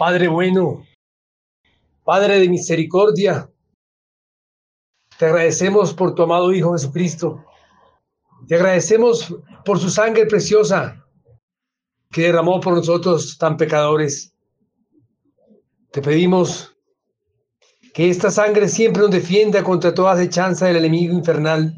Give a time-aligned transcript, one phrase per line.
[0.00, 0.82] Padre bueno,
[2.02, 3.50] Padre de misericordia,
[5.18, 7.44] te agradecemos por tu amado Hijo Jesucristo.
[8.48, 11.06] Te agradecemos por su sangre preciosa
[12.10, 14.32] que derramó por nosotros tan pecadores.
[15.92, 16.74] Te pedimos
[17.92, 21.74] que esta sangre siempre nos defienda contra toda acechanza del enemigo infernal.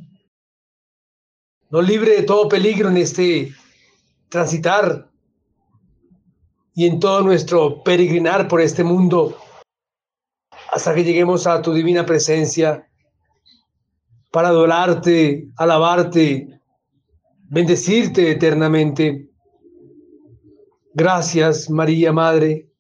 [1.71, 3.53] Nos libre de todo peligro en este
[4.29, 5.12] transitar
[6.75, 9.37] y en todo nuestro peregrinar por este mundo
[10.73, 12.89] hasta que lleguemos a tu divina presencia
[14.31, 16.49] para adorarte, alabarte,
[17.51, 19.29] bendecirte eternamente.
[20.95, 22.71] Gracias, María Madre.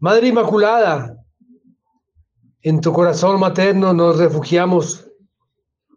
[0.00, 1.16] Madre Inmaculada,
[2.62, 5.08] en tu corazón materno nos refugiamos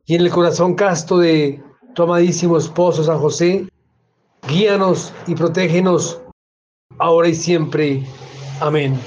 [0.06, 1.64] y en el corazón casto de
[1.96, 3.68] tu amadísimo esposo San José,
[4.48, 6.22] guíanos y protégenos
[7.00, 8.04] ahora y siempre.
[8.60, 9.00] Amén.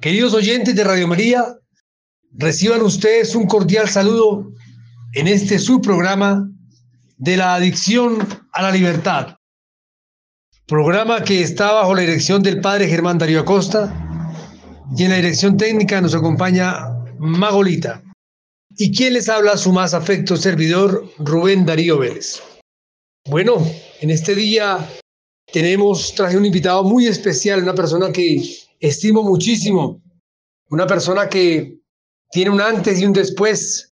[0.00, 1.44] Queridos oyentes de Radio María,
[2.32, 4.50] reciban ustedes un cordial saludo
[5.12, 6.48] en este subprograma
[7.18, 9.36] de la adicción a la libertad.
[10.66, 13.92] Programa que está bajo la dirección del padre Germán Darío Acosta
[14.96, 16.76] y en la dirección técnica nos acompaña
[17.18, 18.02] Magolita.
[18.76, 19.56] ¿Y quién les habla?
[19.56, 22.40] Su más afecto servidor, Rubén Darío Vélez.
[23.28, 23.56] Bueno,
[24.00, 24.78] en este día
[25.52, 28.42] tenemos, traje un invitado muy especial, una persona que
[28.78, 30.00] estimo muchísimo,
[30.70, 31.78] una persona que
[32.30, 33.92] tiene un antes y un después.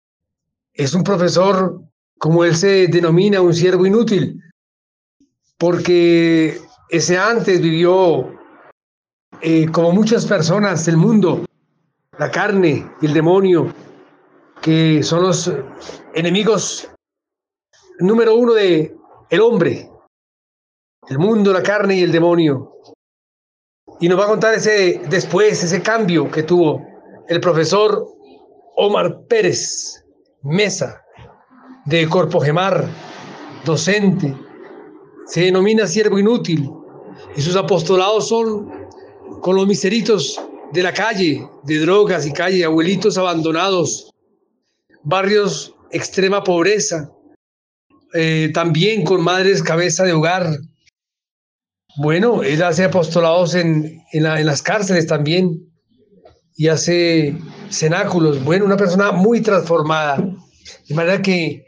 [0.74, 1.82] Es un profesor,
[2.18, 4.40] como él se denomina, un siervo inútil,
[5.58, 6.60] porque
[6.90, 8.34] ese antes vivió
[9.42, 11.46] eh, como muchas personas del mundo,
[12.18, 13.74] la carne y el demonio,
[14.62, 15.52] que son los
[16.14, 16.90] enemigos
[18.00, 18.96] número uno de
[19.30, 19.90] el hombre,
[21.10, 22.72] el mundo, la carne y el demonio.
[24.00, 26.86] Y nos va a contar ese después, ese cambio que tuvo
[27.28, 28.06] el profesor
[28.76, 30.04] Omar Pérez
[30.42, 31.02] Mesa
[31.86, 32.88] de Corpo Gemar,
[33.66, 34.36] docente,
[35.26, 36.70] se denomina siervo inútil
[37.36, 38.72] y sus apostolados son
[39.42, 44.12] con los miseritos de la calle, de drogas y calle, abuelitos abandonados,
[45.04, 47.12] barrios extrema pobreza,
[48.14, 50.58] eh, también con madres cabeza de hogar.
[51.98, 55.72] Bueno, él hace apostolados en, en las cárceles también
[56.56, 57.38] y hace
[57.70, 58.44] cenáculos.
[58.44, 60.18] Bueno, una persona muy transformada.
[60.88, 61.66] De manera que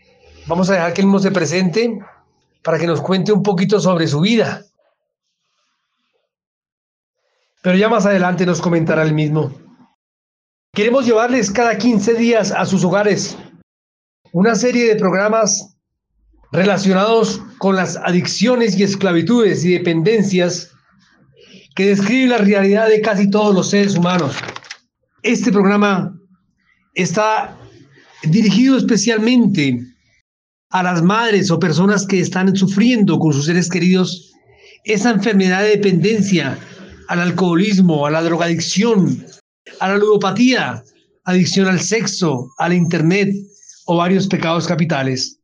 [0.48, 2.00] vamos a dejar que él mismo se presente
[2.64, 4.66] para que nos cuente un poquito sobre su vida.
[7.62, 9.52] Pero ya más adelante nos comentará el mismo.
[10.74, 13.38] Queremos llevarles cada 15 días a sus hogares
[14.36, 15.78] una serie de programas
[16.52, 20.72] relacionados con las adicciones y esclavitudes y dependencias
[21.76, 24.36] que describen la realidad de casi todos los seres humanos.
[25.24, 26.18] Este programa
[26.94, 27.58] está
[28.24, 29.80] dirigido especialmente
[30.70, 34.32] a las madres o personas que están sufriendo con sus seres queridos
[34.84, 36.58] esa enfermedad de dependencia
[37.08, 39.26] al alcoholismo, a la drogadicción,
[39.80, 40.84] a la ludopatía,
[41.24, 43.30] adicción al sexo, al internet
[43.86, 45.40] o varios pecados capitales.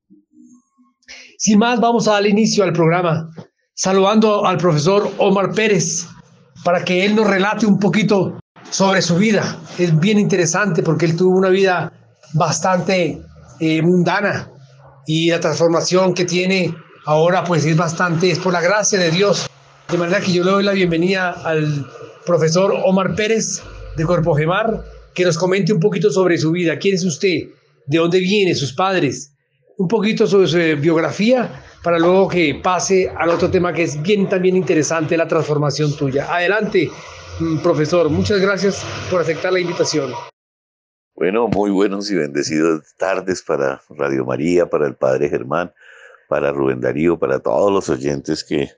[1.43, 3.27] Sin más, vamos a dar inicio al programa,
[3.73, 6.05] saludando al profesor Omar Pérez
[6.63, 9.59] para que él nos relate un poquito sobre su vida.
[9.79, 11.91] Es bien interesante porque él tuvo una vida
[12.33, 13.19] bastante
[13.59, 14.51] eh, mundana,
[15.07, 16.75] y la transformación que tiene
[17.07, 19.47] ahora pues es bastante, es por la gracia de Dios.
[19.89, 21.87] De manera que yo le doy la bienvenida al
[22.23, 23.63] profesor Omar Pérez
[23.97, 24.85] de Corpo Gemar,
[25.15, 26.77] que nos comente un poquito sobre su vida.
[26.77, 27.47] ¿Quién es usted?
[27.87, 28.53] ¿De dónde viene?
[28.53, 29.31] ¿Sus padres?
[29.81, 31.49] Un poquito sobre su biografía
[31.81, 36.31] para luego que pase al otro tema que es bien también interesante, la transformación tuya.
[36.31, 36.87] Adelante,
[37.39, 38.07] mm, profesor.
[38.07, 40.11] Muchas gracias por aceptar la invitación.
[41.15, 45.73] Bueno, muy buenos y bendecidos tardes para Radio María, para el Padre Germán,
[46.29, 48.69] para Rubén Darío, para todos los oyentes que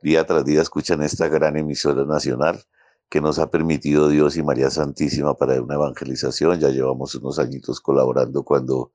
[0.00, 2.64] día tras día escuchan esta gran emisora nacional
[3.10, 6.60] que nos ha permitido Dios y María Santísima para una evangelización.
[6.60, 8.92] Ya llevamos unos añitos colaborando cuando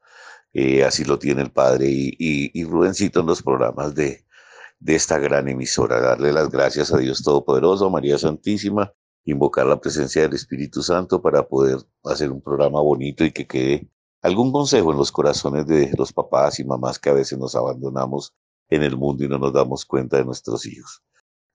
[0.54, 4.26] eh, así lo tiene el Padre y, y, Rubencito en los programas de,
[4.80, 6.02] de esta gran emisora.
[6.02, 8.94] Darle las gracias a Dios Todopoderoso, María Santísima,
[9.24, 13.90] invocar la presencia del Espíritu Santo para poder hacer un programa bonito y que quede
[14.22, 18.34] algún consejo en los corazones de los papás y mamás que a veces nos abandonamos
[18.70, 21.04] en el mundo y no nos damos cuenta de nuestros hijos.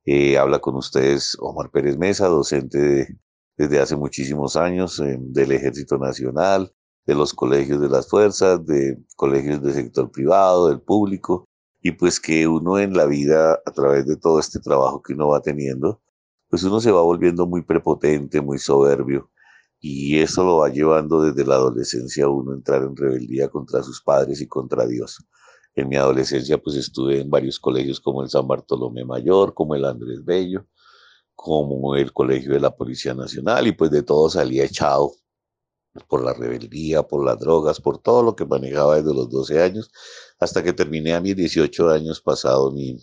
[0.05, 3.19] Eh, habla con ustedes Omar Pérez Mesa, docente
[3.57, 6.73] desde hace muchísimos años del Ejército Nacional,
[7.07, 11.49] de los colegios de las fuerzas, de colegios del sector privado, del público,
[11.81, 15.29] y pues que uno en la vida, a través de todo este trabajo que uno
[15.29, 16.03] va teniendo,
[16.49, 19.31] pues uno se va volviendo muy prepotente, muy soberbio,
[19.81, 24.03] y eso lo va llevando desde la adolescencia a uno entrar en rebeldía contra sus
[24.03, 25.25] padres y contra Dios.
[25.75, 29.85] En mi adolescencia pues estuve en varios colegios como el San Bartolomé Mayor, como el
[29.85, 30.67] Andrés Bello,
[31.35, 35.13] como el Colegio de la Policía Nacional y pues de todo salía echado
[36.05, 39.91] por la rebeldía, por las drogas, por todo lo que manejaba desde los 12 años,
[40.39, 42.99] hasta que terminé a mis 18 años pasado mi,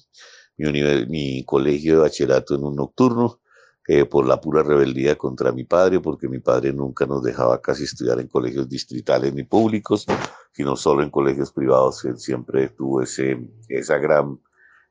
[0.57, 3.39] mi, colegio de bachillerato en un nocturno,
[3.87, 7.83] eh, por la pura rebeldía contra mi padre, porque mi padre nunca nos dejaba casi
[7.83, 10.05] estudiar en colegios distritales ni públicos,
[10.53, 12.05] sino solo en colegios privados.
[12.05, 13.37] Él siempre tuvo ese
[13.67, 14.39] esa gran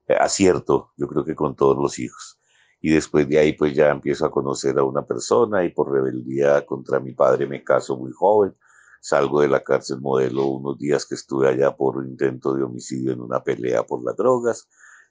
[0.08, 2.38] eh, acierto, yo creo que con todos los hijos
[2.82, 6.66] y después de ahí pues ya empiezo a conocer a una persona y por rebeldía
[6.66, 8.56] contra mi padre me caso muy joven.
[9.00, 13.20] Salgo de la cárcel modelo unos días que estuve allá por intento de homicidio en
[13.20, 14.68] una pelea por las drogas.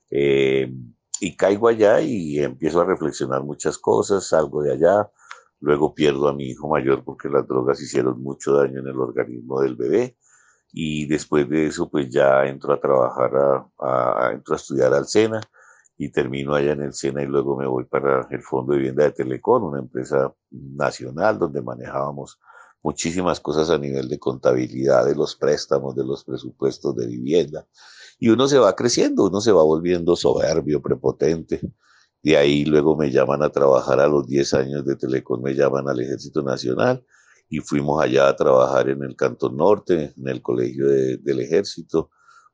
[0.10, 0.70] Eh,
[1.22, 5.10] y caigo allá y empiezo a reflexionar muchas cosas, salgo de allá,
[5.62, 9.62] luego pierdo a mi hijo mayor porque las drogas hicieron mucho daño en el organismo
[9.62, 10.18] del bebé
[10.74, 13.32] y después de eso pues ya entro a trabajar,
[13.80, 15.40] a, entro a estudiar al SENA
[16.02, 19.04] y termino allá en el SENA y luego me voy para el Fondo de Vivienda
[19.04, 22.40] de Telecom, una empresa nacional donde manejábamos
[22.82, 27.68] muchísimas cosas a nivel de contabilidad, de los préstamos, de los presupuestos de vivienda.
[28.18, 31.62] Y uno se va creciendo, uno se va volviendo soberbio, prepotente.
[32.24, 35.88] De ahí luego me llaman a trabajar a los 10 años de Telecom, me llaman
[35.88, 37.06] al Ejército Nacional
[37.48, 42.10] y fuimos allá a trabajar en el Cantón Norte, en el Colegio del Ejército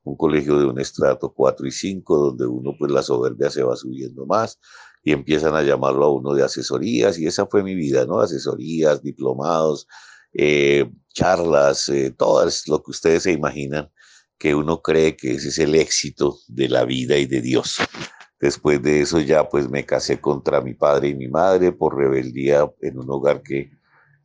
[0.07, 3.75] un colegio de un estrato 4 y 5, donde uno pues la soberbia se va
[3.75, 4.59] subiendo más
[5.03, 8.19] y empiezan a llamarlo a uno de asesorías y esa fue mi vida, ¿no?
[8.19, 9.87] Asesorías, diplomados,
[10.33, 13.89] eh, charlas, eh, todas lo que ustedes se imaginan
[14.37, 17.77] que uno cree que ese es el éxito de la vida y de Dios.
[18.39, 22.71] Después de eso ya pues me casé contra mi padre y mi madre por rebeldía
[22.81, 23.71] en un hogar que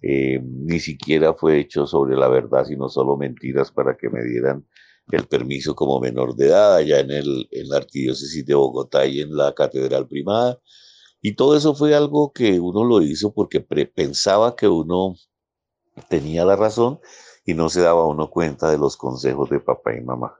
[0.02, 4.66] eh, ni siquiera fue hecho sobre la verdad, sino solo mentiras para que me dieran
[5.16, 9.20] el permiso como menor de edad allá en, el, en la arquidiócesis de Bogotá y
[9.20, 10.58] en la catedral primada.
[11.20, 15.14] Y todo eso fue algo que uno lo hizo porque pensaba que uno
[16.08, 17.00] tenía la razón
[17.44, 20.34] y no se daba uno cuenta de los consejos de papá y mamá.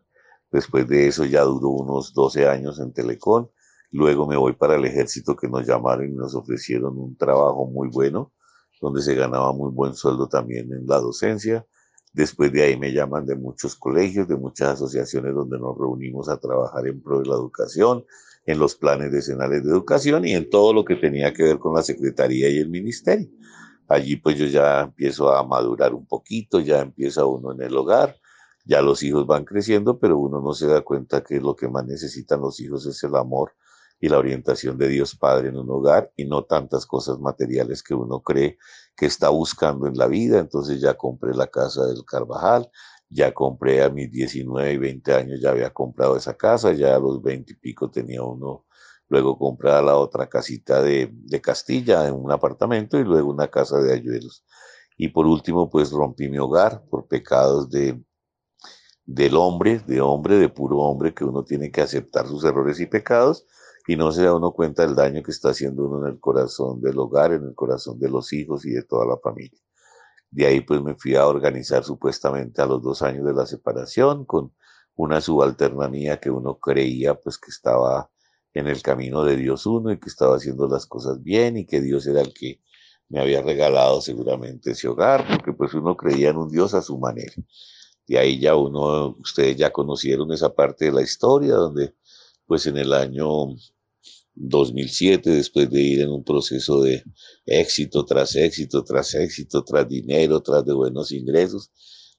[0.50, 3.48] Después de eso ya duró unos 12 años en Telecom.
[3.90, 7.88] Luego me voy para el ejército que nos llamaron y nos ofrecieron un trabajo muy
[7.88, 8.32] bueno,
[8.80, 11.66] donde se ganaba muy buen sueldo también en la docencia.
[12.12, 16.38] Después de ahí me llaman de muchos colegios, de muchas asociaciones donde nos reunimos a
[16.38, 18.04] trabajar en pro de la educación,
[18.44, 21.74] en los planes decenales de educación y en todo lo que tenía que ver con
[21.74, 23.30] la Secretaría y el Ministerio.
[23.88, 28.16] Allí pues yo ya empiezo a madurar un poquito, ya empieza uno en el hogar,
[28.64, 31.86] ya los hijos van creciendo, pero uno no se da cuenta que lo que más
[31.86, 33.52] necesitan los hijos es el amor
[34.02, 37.94] y la orientación de Dios Padre en un hogar y no tantas cosas materiales que
[37.94, 38.58] uno cree
[38.96, 40.40] que está buscando en la vida.
[40.40, 42.68] Entonces ya compré la casa del Carvajal,
[43.08, 46.98] ya compré a mis 19 y 20 años, ya había comprado esa casa, ya a
[46.98, 48.66] los 20 y pico tenía uno,
[49.08, 53.80] luego compré la otra casita de, de Castilla en un apartamento y luego una casa
[53.80, 54.44] de Ayuelos.
[54.96, 58.02] Y por último, pues rompí mi hogar por pecados de,
[59.04, 62.86] del hombre, de hombre, de puro hombre, que uno tiene que aceptar sus errores y
[62.86, 63.46] pecados
[63.86, 66.80] y no se da uno cuenta del daño que está haciendo uno en el corazón
[66.80, 69.60] del hogar, en el corazón de los hijos y de toda la familia.
[70.30, 74.24] De ahí pues me fui a organizar supuestamente a los dos años de la separación
[74.24, 74.52] con
[74.94, 78.10] una subalternanía que uno creía pues que estaba
[78.54, 81.80] en el camino de Dios uno y que estaba haciendo las cosas bien y que
[81.80, 82.60] Dios era el que
[83.08, 86.98] me había regalado seguramente ese hogar, porque pues uno creía en un Dios a su
[86.98, 87.34] manera.
[88.06, 91.94] De ahí ya uno, ustedes ya conocieron esa parte de la historia donde
[92.52, 93.26] pues en el año
[94.34, 97.02] 2007, después de ir en un proceso de
[97.46, 101.70] éxito tras éxito, tras éxito, tras dinero, tras de buenos ingresos,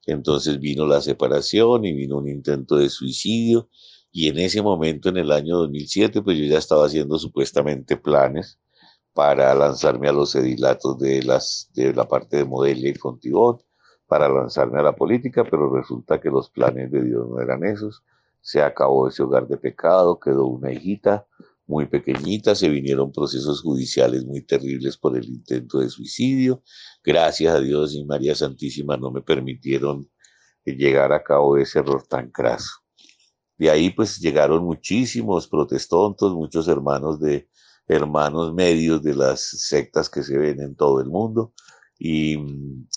[0.07, 3.69] entonces vino la separación y vino un intento de suicidio.
[4.11, 8.57] Y en ese momento, en el año 2007, pues yo ya estaba haciendo supuestamente planes
[9.13, 13.59] para lanzarme a los edilatos de, las, de la parte de Modelia y Fontibón,
[14.07, 18.01] para lanzarme a la política, pero resulta que los planes de Dios no eran esos
[18.43, 21.25] se acabó ese hogar de pecado, quedó una hijita
[21.65, 26.61] muy pequeñita, se vinieron procesos judiciales muy terribles por el intento de suicidio.
[27.05, 30.09] Gracias a Dios y María Santísima no me permitieron
[30.65, 32.69] llegar a cabo ese error tan craso.
[33.57, 37.47] De ahí pues llegaron muchísimos protestontos, muchos hermanos de
[37.87, 41.53] hermanos medios de las sectas que se ven en todo el mundo
[41.97, 42.37] y,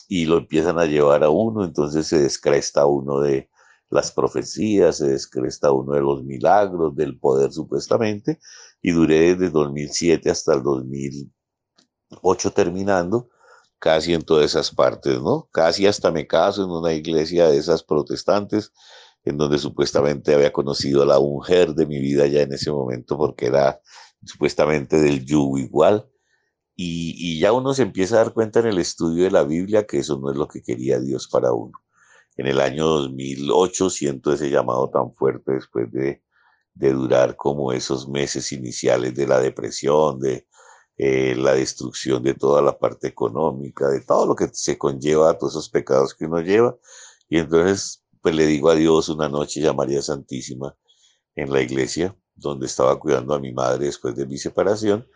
[0.09, 3.49] y lo empiezan a llevar a uno, entonces se descresta uno de,
[3.91, 8.41] las profecías, se descresta uno de los milagros del poder supuestamente,
[8.83, 13.29] y duré desde 2007 hasta el 2008 terminando,
[13.79, 15.49] casi en todas esas partes, ¿no?
[15.53, 18.73] Casi hasta me caso en una iglesia de esas protestantes,
[19.25, 23.17] en donde supuestamente había conocido a la mujer de mi vida ya en ese momento,
[23.17, 23.81] porque era
[24.25, 26.09] supuestamente del yugo igual.
[26.77, 29.87] Y, y, ya uno se empieza a dar cuenta en el estudio de la Biblia
[29.87, 31.73] que eso no es lo que quería Dios para uno.
[32.37, 36.23] En el año 2008 siento ese llamado tan fuerte después de,
[36.75, 40.47] de durar como esos meses iniciales de la depresión, de
[40.99, 45.55] eh, la destrucción de toda la parte económica, de todo lo que se conlleva, todos
[45.55, 46.77] esos pecados que uno lleva.
[47.29, 50.75] Y entonces, pues le digo a Dios una noche ya María Santísima
[51.35, 55.07] en la iglesia, donde estaba cuidando a mi madre después de mi separación,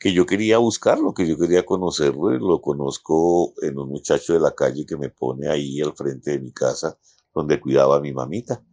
[0.00, 4.40] que yo quería buscarlo, que yo quería conocerlo, y lo conozco en un muchacho de
[4.40, 6.98] la calle que me pone ahí al frente de mi casa,
[7.34, 8.64] donde cuidaba a mi mamita.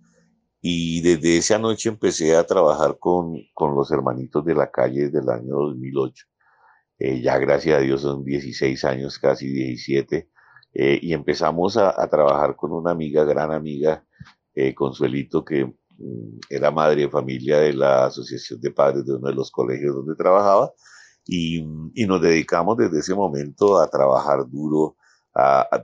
[0.62, 5.19] Y desde esa noche empecé a trabajar con, con los hermanitos de la calle desde
[5.19, 6.25] el año 2008.
[7.00, 10.29] Eh, ya gracias a Dios son 16 años, casi 17,
[10.75, 14.05] eh, y empezamos a, a, trabajar con una amiga, gran amiga,
[14.55, 19.27] eh, Consuelito, que mm, era madre de familia de la Asociación de Padres de uno
[19.27, 20.72] de los colegios donde trabajaba,
[21.27, 21.62] y,
[22.07, 24.96] nos dedicamos desde ese momento a trabajar duro.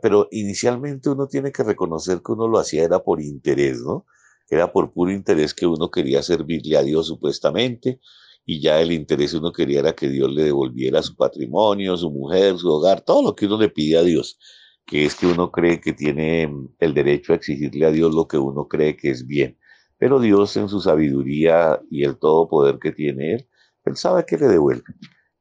[0.02, 4.06] pero inicialmente uno tiene que reconocer que uno lo hacía era por interés, ¿no?
[4.50, 8.00] Era por puro interés que uno quería servirle a Dios supuestamente
[8.46, 12.58] y ya el interés uno quería era que Dios le devolviera su patrimonio, su mujer,
[12.58, 14.38] su hogar, todo lo que uno le pide a Dios,
[14.86, 18.38] que es que uno cree que tiene el derecho a exigirle a Dios lo que
[18.38, 19.58] uno cree que es bien.
[19.98, 23.48] Pero Dios en su sabiduría y el todo poder que tiene Él,
[23.86, 24.84] Él sabe que le devuelve.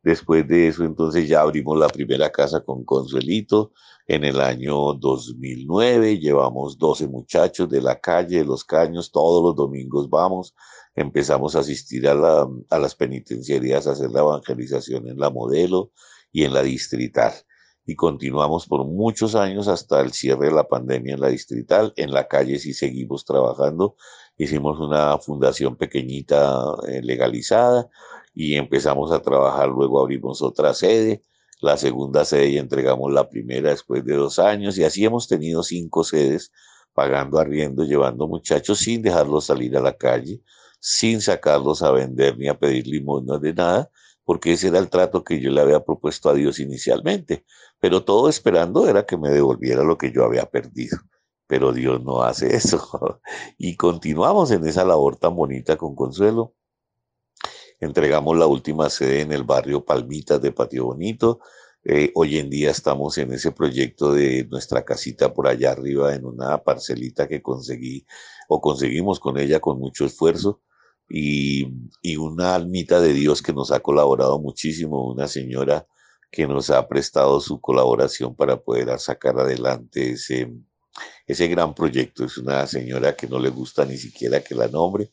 [0.02, 3.72] Después de eso, entonces ya abrimos la primera casa con Consuelito
[4.08, 6.18] en el año 2009.
[6.18, 10.56] Llevamos 12 muchachos de la calle, de los caños, todos los domingos vamos.
[10.96, 15.92] Empezamos a asistir a, la, a las penitenciarías, a hacer la evangelización en la modelo
[16.32, 17.32] y en la distrital.
[17.86, 21.92] Y continuamos por muchos años hasta el cierre de la pandemia en la distrital.
[21.96, 23.96] En la calle sí seguimos trabajando.
[24.36, 27.88] Hicimos una fundación pequeñita eh, legalizada
[28.34, 31.24] y empezamos a trabajar, luego abrimos otra sede,
[31.60, 35.62] la segunda sede y entregamos la primera después de dos años y así hemos tenido
[35.62, 36.50] cinco sedes
[36.92, 40.42] pagando arriendo, llevando muchachos sin dejarlos salir a la calle,
[40.80, 43.90] sin sacarlos a vender ni a pedir limosnas de nada,
[44.24, 47.44] porque ese era el trato que yo le había propuesto a Dios inicialmente,
[47.80, 50.98] pero todo esperando era que me devolviera lo que yo había perdido.
[51.46, 53.20] Pero Dios no hace eso.
[53.58, 56.54] Y continuamos en esa labor tan bonita con Consuelo
[57.82, 61.40] Entregamos la última sede en el barrio Palmitas de Patio Bonito.
[61.82, 66.24] Eh, hoy en día estamos en ese proyecto de nuestra casita por allá arriba, en
[66.24, 68.06] una parcelita que conseguí
[68.48, 70.62] o conseguimos con ella con mucho esfuerzo
[71.08, 71.66] y,
[72.02, 75.84] y una almita de Dios que nos ha colaborado muchísimo, una señora
[76.30, 80.52] que nos ha prestado su colaboración para poder sacar adelante ese,
[81.26, 82.26] ese gran proyecto.
[82.26, 85.10] Es una señora que no le gusta ni siquiera que la nombre,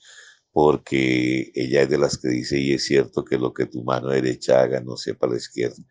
[0.51, 4.09] porque ella es de las que dice, y es cierto que lo que tu mano
[4.09, 5.83] derecha haga no sepa la izquierda.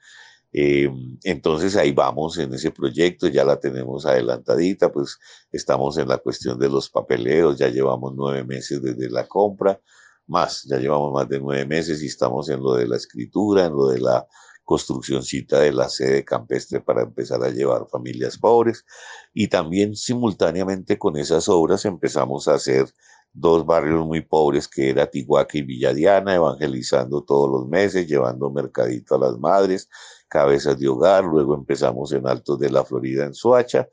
[0.53, 5.19] Em, entonces ahí vamos en ese proyecto, ya la tenemos adelantadita, pues
[5.53, 9.81] estamos en la cuestión de los papeleos, ya llevamos nueve meses desde la compra,
[10.27, 13.73] más, ya llevamos más de nueve meses y estamos en lo de la escritura, en
[13.75, 14.27] lo de la
[14.65, 18.85] construccióncita de la sede campestre para empezar a llevar familias pobres
[19.33, 22.87] y también simultáneamente con esas obras empezamos a hacer
[23.33, 29.15] dos barrios muy pobres que era Tihuaca y Villadiana, evangelizando todos los meses, llevando mercadito
[29.15, 29.89] a las madres,
[30.29, 33.89] cabezas de hogar, luego empezamos en Altos de la Florida, en Soacha,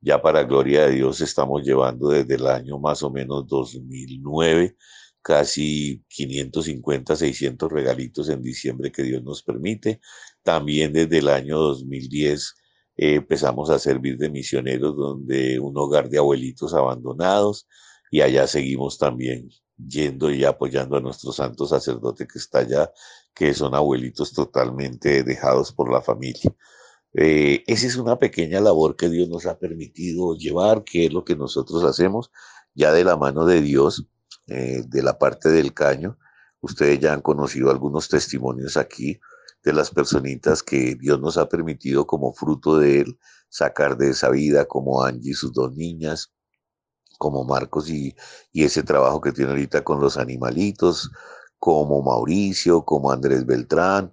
[0.00, 4.76] ya para gloria de Dios estamos llevando desde el año más o menos 2009
[5.26, 10.00] casi 550, 600 regalitos en diciembre que Dios nos permite.
[10.44, 12.54] También desde el año 2010
[12.96, 17.66] eh, empezamos a servir de misioneros donde un hogar de abuelitos abandonados
[18.10, 22.92] y allá seguimos también yendo y apoyando a nuestro santo sacerdote que está allá,
[23.34, 26.54] que son abuelitos totalmente dejados por la familia.
[27.12, 31.24] Eh, esa es una pequeña labor que Dios nos ha permitido llevar, que es lo
[31.24, 32.30] que nosotros hacemos
[32.74, 34.06] ya de la mano de Dios,
[34.46, 36.18] eh, de la parte del caño.
[36.60, 39.18] Ustedes ya han conocido algunos testimonios aquí
[39.64, 44.30] de las personitas que Dios nos ha permitido como fruto de él sacar de esa
[44.30, 46.32] vida, como Angie y sus dos niñas,
[47.18, 48.14] como Marcos y,
[48.52, 51.10] ese trabajo que tiene ahorita con los animalitos,
[51.58, 54.12] como Mauricio, como Andrés Beltrán,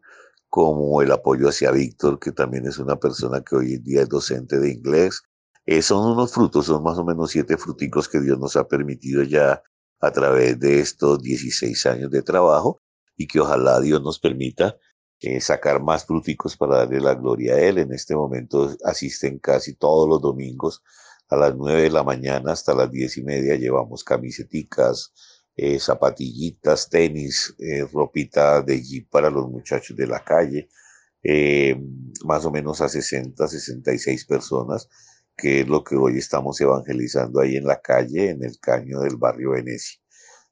[0.49, 4.09] como el apoyo hacia Víctor, que también es una persona que hoy en día es
[4.09, 5.21] docente de inglés.
[5.65, 9.23] Eh, son unos frutos, son más o menos siete fruticos que Dios nos ha permitido
[9.23, 9.63] ya
[10.01, 12.81] a través de estos 16 años de trabajo
[13.15, 14.77] y que ojalá Dios nos permita
[15.21, 17.77] eh, sacar más fruticos para darle la gloria a Él.
[17.77, 20.83] En este momento asisten casi todos los domingos
[21.29, 23.55] a las 9 de la mañana hasta las 10 y media.
[23.55, 25.13] Llevamos camiseticas,
[25.55, 30.69] eh, zapatillitas, tenis, eh, ropita de jeep para los muchachos de la calle,
[32.25, 34.89] más o menos a 60, 66 personas,
[35.37, 39.17] que es lo que hoy estamos evangelizando ahí en la calle, en el caño del
[39.17, 39.99] barrio Venecia.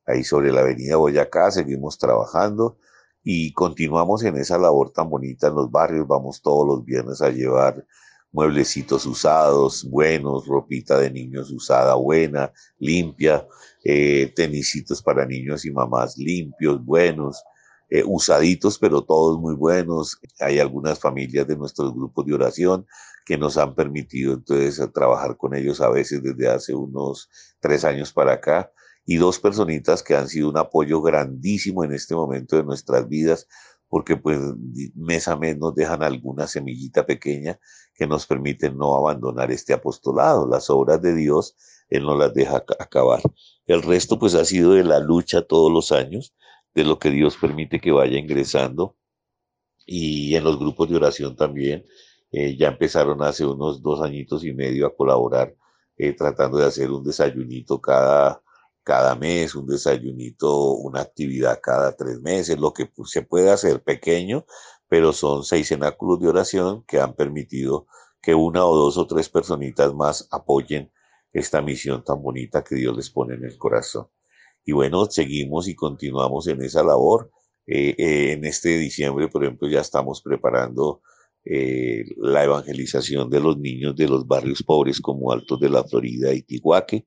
[0.05, 2.79] Ahí sobre la avenida Boyacá seguimos trabajando
[3.23, 6.07] y continuamos en esa labor tan bonita en los barrios.
[6.07, 7.85] Vamos todos los viernes a llevar
[8.31, 13.47] mueblecitos usados, buenos, ropita de niños usada, buena, limpia,
[13.83, 17.43] eh, tenisitos para niños y mamás limpios, buenos,
[17.89, 20.17] eh, usaditos, pero todos muy buenos.
[20.39, 22.85] Hay algunas familias de nuestros grupos de oración
[23.25, 28.13] que nos han permitido entonces trabajar con ellos a veces desde hace unos tres años
[28.13, 28.71] para acá
[29.05, 33.47] y dos personitas que han sido un apoyo grandísimo en este momento de nuestras vidas,
[33.91, 34.39] porque pues
[34.95, 37.59] mes a mes nos dejan alguna semillita pequeña
[37.93, 40.47] que nos permite no abandonar este apostolado.
[40.47, 41.57] Las obras de Dios,
[41.89, 43.21] Él no las deja acabar.
[43.67, 46.33] El resto pues ha sido de la lucha todos los años,
[46.73, 48.95] de lo que Dios permite que vaya ingresando.
[49.85, 51.83] Y en los grupos de oración también,
[52.31, 55.53] eh, ya empezaron hace unos dos añitos y medio a colaborar,
[55.97, 58.41] eh, tratando de hacer un desayunito cada
[58.83, 64.45] cada mes, un desayunito, una actividad cada tres meses, lo que se puede hacer pequeño,
[64.87, 67.87] pero son seis cenáculos de oración que han permitido
[68.21, 70.91] que una o dos o tres personitas más apoyen
[71.33, 74.07] esta misión tan bonita que Dios les pone en el corazón.
[74.63, 77.31] Y bueno, seguimos y continuamos en esa labor.
[77.65, 81.01] Eh, eh, en este diciembre, por ejemplo, ya estamos preparando
[81.43, 86.33] eh, la evangelización de los niños de los barrios pobres como Altos de la Florida
[86.33, 87.05] y Tihuaque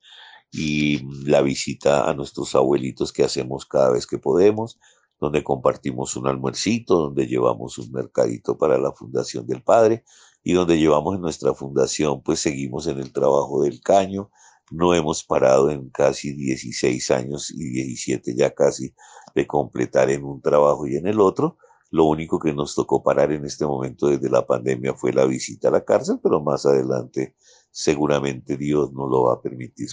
[0.57, 4.79] y la visita a nuestros abuelitos que hacemos cada vez que podemos,
[5.19, 10.05] donde compartimos un almuercito, donde llevamos un mercadito para la Fundación del Padre
[10.45, 14.31] y donde llevamos en nuestra fundación, pues seguimos en el trabajo del caño.
[14.71, 18.95] No hemos parado en casi 16 años y 17 ya casi
[19.35, 21.59] de completar en un trabajo y en el otro.
[21.91, 25.67] Lo único que nos tocó parar en este momento desde la pandemia fue la visita
[25.69, 27.35] a la cárcel, pero más adelante
[27.73, 29.89] seguramente Dios nos lo va a permitir.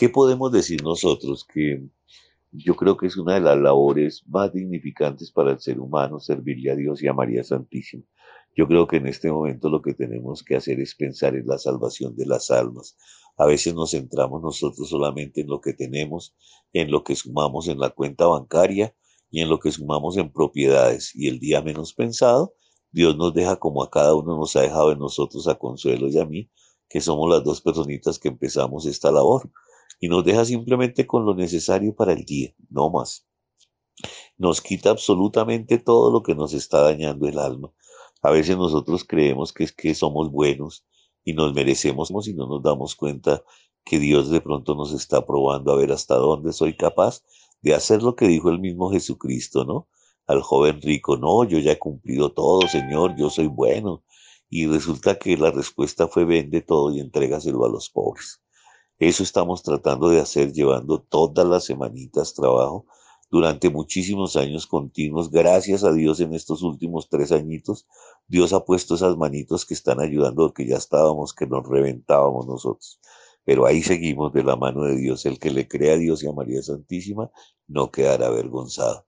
[0.00, 1.44] ¿Qué podemos decir nosotros?
[1.44, 1.86] Que
[2.52, 6.70] yo creo que es una de las labores más dignificantes para el ser humano, servirle
[6.70, 8.04] a Dios y a María Santísima.
[8.56, 11.58] Yo creo que en este momento lo que tenemos que hacer es pensar en la
[11.58, 12.96] salvación de las almas.
[13.36, 16.34] A veces nos centramos nosotros solamente en lo que tenemos,
[16.72, 18.96] en lo que sumamos en la cuenta bancaria
[19.30, 21.14] y en lo que sumamos en propiedades.
[21.14, 22.54] Y el día menos pensado,
[22.90, 26.18] Dios nos deja como a cada uno nos ha dejado en nosotros, a Consuelo y
[26.18, 26.50] a mí,
[26.88, 29.52] que somos las dos personitas que empezamos esta labor
[29.98, 33.26] y nos deja simplemente con lo necesario para el día, no más.
[34.38, 37.72] Nos quita absolutamente todo lo que nos está dañando el alma.
[38.22, 40.84] A veces nosotros creemos que es que somos buenos
[41.24, 43.42] y nos merecemos y no nos damos cuenta
[43.84, 47.22] que Dios de pronto nos está probando a ver hasta dónde soy capaz
[47.62, 49.88] de hacer lo que dijo el mismo Jesucristo, ¿no?
[50.26, 54.04] Al joven rico, no, yo ya he cumplido todo, Señor, yo soy bueno.
[54.48, 58.40] Y resulta que la respuesta fue vende todo y entrégaselo a los pobres.
[59.00, 62.84] Eso estamos tratando de hacer llevando todas las semanitas trabajo
[63.30, 65.30] durante muchísimos años continuos.
[65.30, 67.86] Gracias a Dios en estos últimos tres añitos,
[68.28, 73.00] Dios ha puesto esas manitos que están ayudando porque ya estábamos, que nos reventábamos nosotros.
[73.42, 75.24] Pero ahí seguimos de la mano de Dios.
[75.24, 77.30] El que le crea a Dios y a María Santísima
[77.68, 79.06] no quedará avergonzado.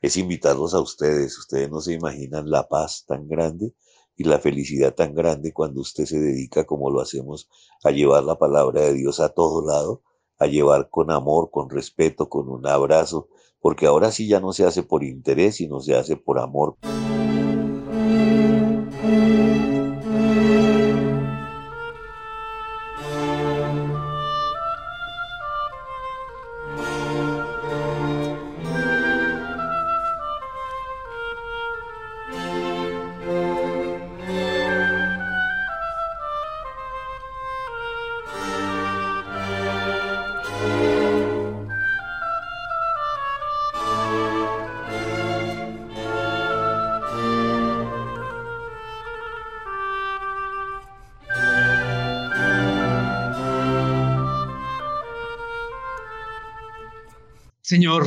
[0.00, 1.38] Es invitarlos a ustedes.
[1.38, 3.72] Ustedes no se imaginan la paz tan grande
[4.16, 7.48] y la felicidad tan grande cuando usted se dedica, como lo hacemos,
[7.84, 10.02] a llevar la palabra de Dios a todo lado,
[10.38, 13.28] a llevar con amor, con respeto, con un abrazo,
[13.60, 16.76] porque ahora sí ya no se hace por interés, sino se hace por amor.
[57.72, 58.04] Señor,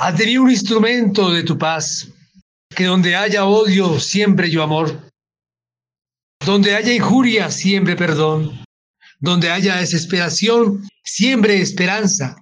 [0.00, 2.08] haz de un instrumento de tu paz,
[2.74, 5.08] que donde haya odio, siempre yo amor.
[6.44, 8.60] Donde haya injuria, siempre perdón.
[9.20, 12.34] Donde haya desesperación, siempre esperanza.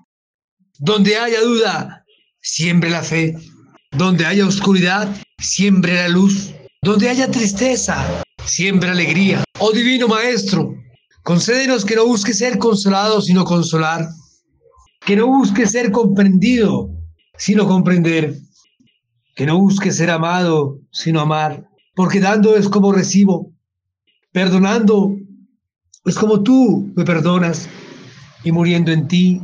[0.78, 2.06] Donde haya duda,
[2.40, 3.36] siempre la fe.
[3.90, 6.54] Donde haya oscuridad, siempre la luz.
[6.80, 9.44] Donde haya tristeza, siempre alegría.
[9.58, 10.74] Oh Divino Maestro,
[11.22, 14.08] concédenos que no busque ser consolado, sino consolar.
[15.00, 16.90] Que no busque ser comprendido,
[17.36, 18.34] sino comprender.
[19.34, 21.68] Que no busque ser amado, sino amar.
[21.94, 23.52] Porque dando es como recibo.
[24.32, 25.16] Perdonando
[26.04, 27.68] es como tú me perdonas.
[28.44, 29.42] Y muriendo en ti,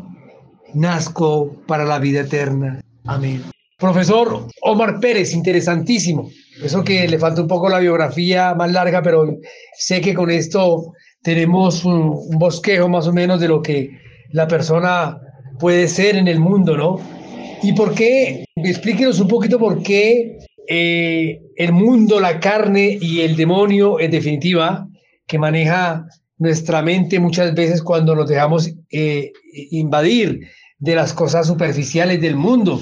[0.74, 2.80] nazco para la vida eterna.
[3.04, 3.42] Amén.
[3.78, 6.30] Profesor Omar Pérez, interesantísimo.
[6.62, 9.36] Eso que le falta un poco la biografía más larga, pero
[9.76, 10.92] sé que con esto
[11.22, 13.90] tenemos un, bosquejo más o menos de lo que
[14.30, 15.20] la persona
[15.58, 17.00] puede ser en el mundo, ¿no?
[17.62, 18.44] ¿Y por qué?
[18.56, 20.38] Explíquenos un poquito por qué
[20.68, 24.88] eh, el mundo, la carne y el demonio, en definitiva,
[25.26, 26.06] que maneja
[26.38, 29.32] nuestra mente muchas veces cuando nos dejamos eh,
[29.70, 30.40] invadir
[30.78, 32.80] de las cosas superficiales del mundo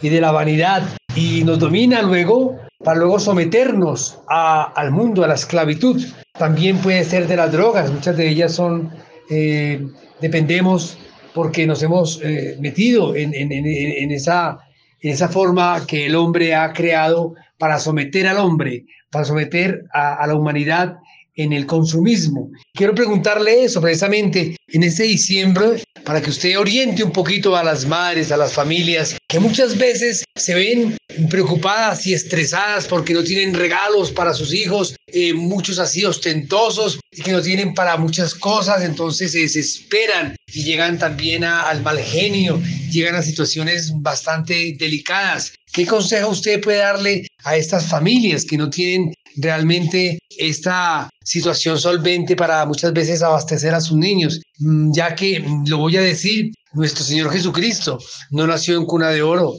[0.00, 0.82] y de la vanidad
[1.14, 6.02] y nos domina luego para luego someternos al mundo, a la esclavitud.
[6.38, 8.90] También puede ser de las drogas, muchas de ellas son,
[9.30, 9.86] eh,
[10.20, 10.98] dependemos
[11.36, 17.78] porque nos hemos eh, metido en, en esa forma que el hombre ha creado para
[17.78, 20.96] someter al hombre, para someter a la humanidad
[21.36, 22.50] en el consumismo.
[22.74, 27.84] Quiero preguntarle eso precisamente en este diciembre para que usted oriente un poquito a las
[27.84, 30.96] madres, a las familias, que muchas veces se ven
[31.30, 37.32] preocupadas y estresadas porque no tienen regalos para sus hijos, eh, muchos así ostentosos que
[37.32, 43.14] no tienen para muchas cosas, entonces se desesperan y llegan también al mal genio, llegan
[43.14, 45.54] a situaciones bastante delicadas.
[45.72, 52.36] ¿Qué consejo usted puede darle a estas familias que no tienen realmente esta situación solvente
[52.36, 56.52] para muchas veces abastecer a sus niños, mm, ya que, mm, lo voy a decir,
[56.72, 57.98] nuestro Señor Jesucristo
[58.30, 59.54] no nació en cuna de oro,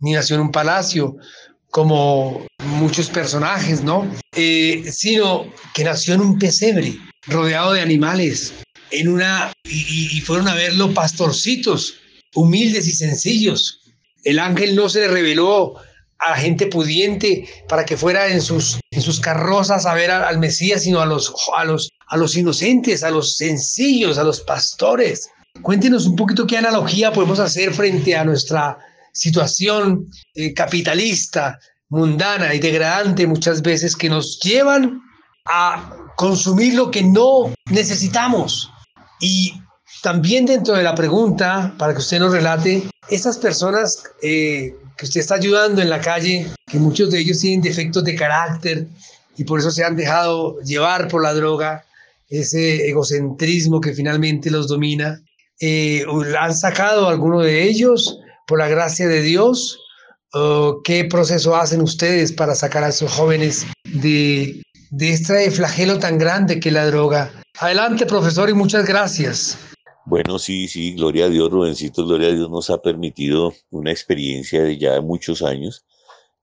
[0.00, 1.16] ni nació en un palacio,
[1.70, 4.10] como muchos personajes, ¿no?
[4.34, 8.54] Eh, sino que nació en un pesebre, rodeado de animales,
[8.90, 11.94] en una, y, y fueron a verlo pastorcitos,
[12.34, 13.80] humildes y sencillos.
[14.24, 15.74] El ángel no se le reveló
[16.18, 20.38] a la gente pudiente para que fuera en sus, en sus carrozas a ver al,
[20.38, 25.30] Mesías, sino a los, a, los, a los inocentes, a los sencillos, a los pastores.
[25.62, 28.78] Cuéntenos un poquito qué analogía podemos hacer frente a nuestra
[29.12, 35.00] situación eh, capitalista, mundana y degradante muchas veces que nos llevan
[35.46, 38.70] a consumir lo que no necesitamos.
[39.20, 39.54] Y
[40.02, 45.20] también dentro de la pregunta, para que usted nos relate, esas personas eh, que usted
[45.20, 48.86] está ayudando en la calle, que muchos de ellos tienen defectos de carácter
[49.36, 51.84] y por eso se han dejado llevar por la droga,
[52.28, 55.22] ese egocentrismo que finalmente los domina.
[55.60, 56.04] Eh,
[56.38, 59.78] ¿Han sacado alguno de ellos por la gracia de Dios?
[60.84, 66.60] ¿Qué proceso hacen ustedes para sacar a esos jóvenes de, de este flagelo tan grande
[66.60, 67.30] que la droga?
[67.60, 69.56] Adelante, profesor, y muchas gracias.
[70.08, 74.62] Bueno, sí, sí, gloria a Dios, Rubencito, gloria a Dios nos ha permitido una experiencia
[74.64, 75.84] de ya muchos años,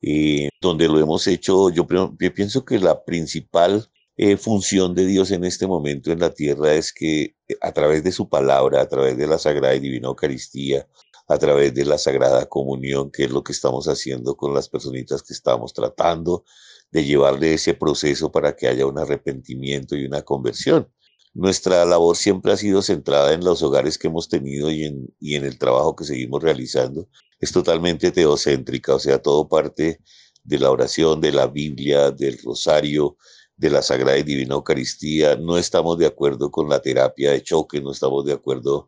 [0.04, 5.46] eh, donde lo hemos hecho, yo, pienso que la principal eh, función de Dios en
[5.46, 9.18] este momento en la tierra es que eh, a través de su palabra, a través
[9.18, 10.88] de la Sagrada y Divina Eucaristía,
[11.28, 15.24] a través de la Sagrada Comunión, que es lo que estamos haciendo con las personitas
[15.24, 16.46] que estamos tratando
[16.92, 20.88] de llevarle ese proceso para que haya un arrepentimiento y una conversión.
[21.36, 25.60] Nuestra labor siempre ha sido centrada en los hogares que hemos tenido y en, el
[25.60, 27.10] trabajo que seguimos realizando.
[27.42, 30.00] Es totalmente teocéntrica, o sea, todo parte
[30.46, 33.18] de la oración, de la Biblia, del rosario,
[33.58, 35.36] de la Sagrada y Divina Eucaristía.
[35.36, 38.88] No estamos de acuerdo con la terapia de choque, no estamos de acuerdo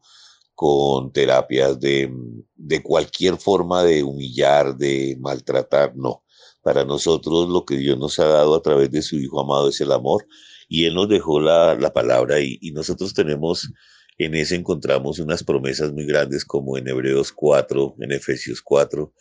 [0.55, 2.09] con terapias de,
[2.55, 6.23] de cualquier forma de humillar, de maltratar, no.
[6.61, 9.81] Para nosotros lo que Dios nos ha dado a través de su Hijo amado es
[9.81, 10.25] el amor
[10.67, 13.71] y Él nos dejó la, la palabra y, y, nosotros tenemos,
[14.17, 19.13] en ese encontramos unas promesas muy grandes como en Hebreos 4, en Efesios 4,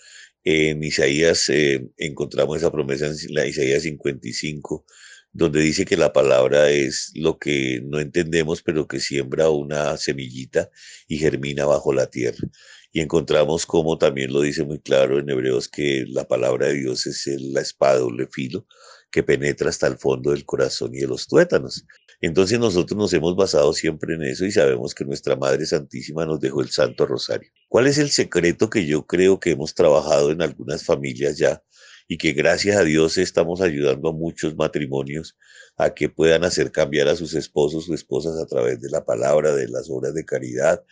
[0.46, 4.84] en Isaías eh, encontramos esa promesa en la Isaías 55,
[5.32, 10.70] donde dice que la palabra es lo que no entendemos, pero que siembra una semillita
[11.08, 12.48] y germina bajo la tierra.
[12.92, 17.06] Y encontramos como también lo dice muy claro en Hebreos que la palabra de Dios
[17.08, 18.68] es la espada doble filo,
[19.10, 21.86] que penetra hasta el fondo del corazón y de los tuétanos.
[22.20, 26.40] Entonces nosotros nos hemos basado siempre en eso y sabemos que nuestra Madre Santísima nos
[26.40, 27.50] dejó el Santo Rosario.
[27.68, 31.62] ¿Cuál es el secreto que yo creo que hemos trabajado en algunas familias ya?
[32.08, 35.36] y que gracias a Dios estamos ayudando a muchos matrimonios
[35.76, 39.54] a que puedan hacer cambiar a sus esposos o esposas a través de la palabra,
[39.54, 40.84] de las obras de caridad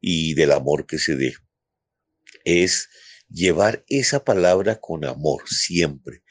[0.00, 1.34] y del amor que se dé.
[2.44, 2.88] Es
[3.28, 6.22] llevar esa palabra con amor siempre.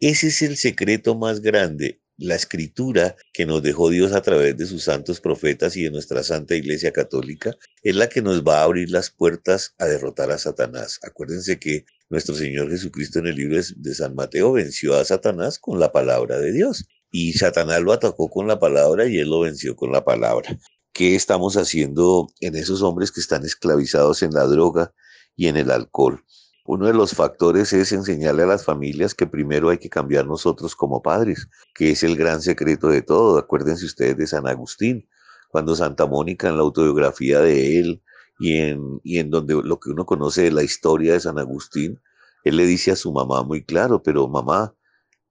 [0.00, 4.64] Ese es el secreto más grande la escritura que nos dejó Dios a través de
[4.64, 8.62] sus santos profetas y de nuestra Santa Iglesia Católica es la que nos va a
[8.62, 11.00] abrir las puertas a derrotar a Satanás.
[11.02, 15.78] Acuérdense que nuestro Señor Jesucristo en el libro de San Mateo venció a Satanás con
[15.78, 19.76] la palabra de Dios y Satanás lo atacó con la palabra y él lo venció
[19.76, 20.58] con la palabra.
[20.94, 24.94] ¿Qué estamos haciendo en esos hombres que están esclavizados en la droga
[25.36, 26.24] y en el alcohol?
[26.72, 30.76] Uno de los factores es enseñarle a las familias que primero hay que cambiar nosotros
[30.76, 33.38] como padres, que es el gran secreto de todo.
[33.38, 35.08] Acuérdense ustedes de San Agustín,
[35.48, 38.04] cuando Santa Mónica en la autobiografía de él
[38.38, 42.00] y en, y en donde lo que uno conoce de la historia de San Agustín,
[42.44, 44.72] él le dice a su mamá muy claro, pero mamá,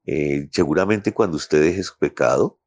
[0.06, 2.60] eh, seguramente cuando usted deje su pecado,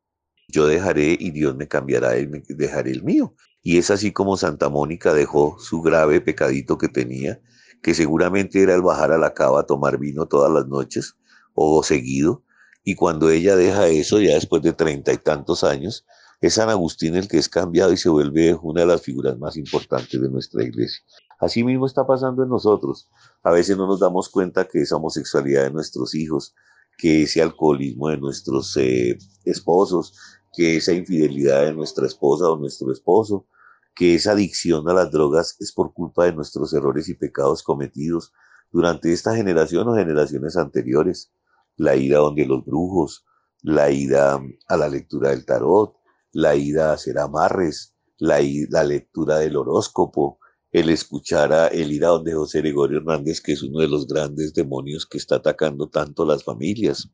[0.48, 3.34] yo dejaré y Dios me cambiará y me dejaré el mío.
[3.62, 7.38] Y es así como Santa Mónica dejó su grave pecadito que tenía
[7.82, 11.16] que seguramente era el bajar a la cava a tomar vino todas las noches
[11.54, 12.44] o seguido.
[12.84, 16.06] Y cuando ella deja eso, ya después de treinta y tantos años,
[16.40, 19.56] es San Agustín el que es cambiado y se vuelve una de las figuras más
[19.56, 21.02] importantes de nuestra iglesia.
[21.38, 23.08] Así mismo está pasando en nosotros.
[23.42, 26.54] A veces no nos damos cuenta que esa homosexualidad de nuestros hijos,
[26.98, 30.14] que ese alcoholismo de nuestros eh, esposos,
[30.52, 33.46] que esa infidelidad de nuestra esposa o nuestro esposo,
[33.94, 38.32] que esa adicción a las drogas es por culpa de nuestros errores y pecados cometidos
[38.70, 41.32] durante esta generación o generaciones anteriores.
[41.76, 43.24] La ida donde los brujos,
[43.62, 45.94] la ida a la lectura del tarot,
[46.32, 50.38] la ida a hacer amarres, la, la lectura del horóscopo,
[50.70, 54.06] el escuchar a el ir a donde José Gregorio Hernández, que es uno de los
[54.06, 57.10] grandes demonios que está atacando tanto las familias.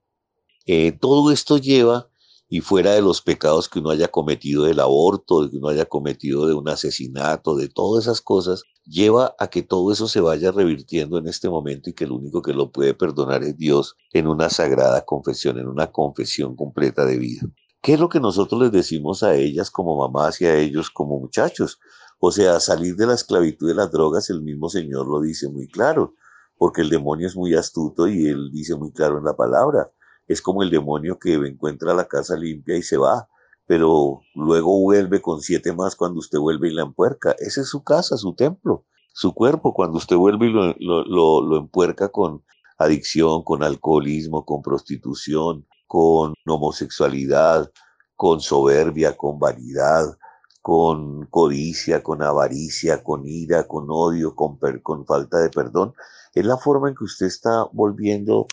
[0.64, 2.08] Eh, todo esto lleva
[2.48, 5.84] y fuera de los pecados que uno haya cometido del aborto, de que uno haya
[5.84, 10.50] cometido de un asesinato, de todas esas cosas, lleva a que todo eso se vaya
[10.50, 14.26] revirtiendo en este momento y que el único que lo puede perdonar es Dios en
[14.26, 17.42] una sagrada confesión, en una confesión completa de vida.
[17.82, 21.20] ¿Qué es lo que nosotros les decimos a ellas como mamás y a ellos como
[21.20, 21.78] muchachos?
[22.18, 25.68] O sea, salir de la esclavitud de las drogas, el mismo Señor lo dice muy
[25.68, 26.14] claro,
[26.56, 29.92] porque el demonio es muy astuto y él dice muy claro en la palabra
[30.28, 33.28] es como el demonio que encuentra la casa limpia y se va,
[33.66, 37.34] pero luego vuelve con siete más cuando usted vuelve y la empuerca.
[37.38, 39.72] Esa es su casa, su templo, su cuerpo.
[39.72, 42.44] Cuando usted vuelve y lo, lo, empuerca con
[42.76, 47.70] adicción, con alcoholismo, con prostitución, con homosexualidad,
[48.14, 50.18] con soberbia, con vanidad,
[50.60, 55.94] con codicia, con avaricia, con ira, con odio, con, con falta de perdón,
[56.34, 58.46] es la forma en que usted está volviendo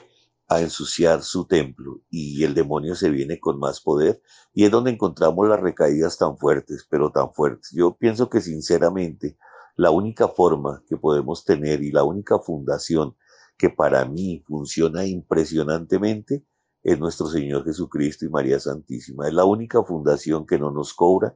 [0.47, 4.21] a ensuciar su templo y el demonio se viene con más poder
[4.53, 7.71] y es donde encontramos las recaídas tan fuertes, pero tan fuertes.
[7.71, 9.37] Yo pienso que sinceramente
[9.75, 13.15] la única forma que podemos tener y la única fundación
[13.57, 16.45] que para mí funciona impresionantemente
[16.83, 19.27] es nuestro Señor Jesucristo y María Santísima.
[19.27, 21.35] Es la única fundación que no nos cobra,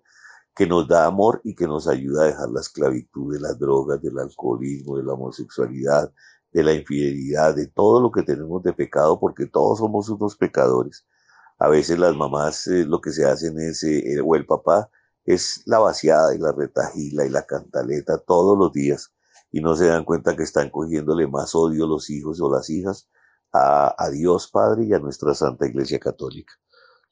[0.56, 4.02] que nos da amor y que nos ayuda a dejar la esclavitud de las drogas,
[4.02, 6.14] del alcoholismo, de la homosexualidad,
[6.52, 11.06] de la infidelidad, de todo lo que tenemos de pecado, porque todos somos unos pecadores.
[11.60, 14.90] A veces las mamás eh, lo que se hacen es, eh, o el papá,
[15.26, 19.12] es la vaciada y la retajila y la cantaleta todos los días
[19.52, 23.10] y no se dan cuenta que están cogiéndole más odio los hijos o las hijas
[23.52, 26.54] a, a Dios Padre y a nuestra Santa Iglesia Católica.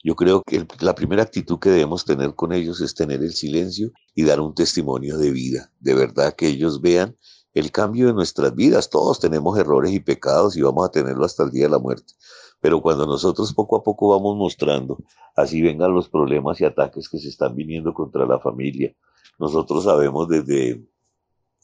[0.04, 3.92] Yo creo que la primera actitud que debemos tener con ellos es tener el silencio
[4.14, 7.18] y dar un testimonio de vida, de verdad que ellos vean
[7.54, 8.90] el cambio de nuestras vidas.
[8.90, 12.14] Todos tenemos errores y pecados y vamos a tenerlo hasta el día de la muerte.
[12.60, 14.98] Pero cuando nosotros poco a poco vamos mostrando,
[15.36, 18.96] así vengan los problemas y ataques que se están viniendo contra la familia,
[19.38, 20.88] nosotros sabemos desde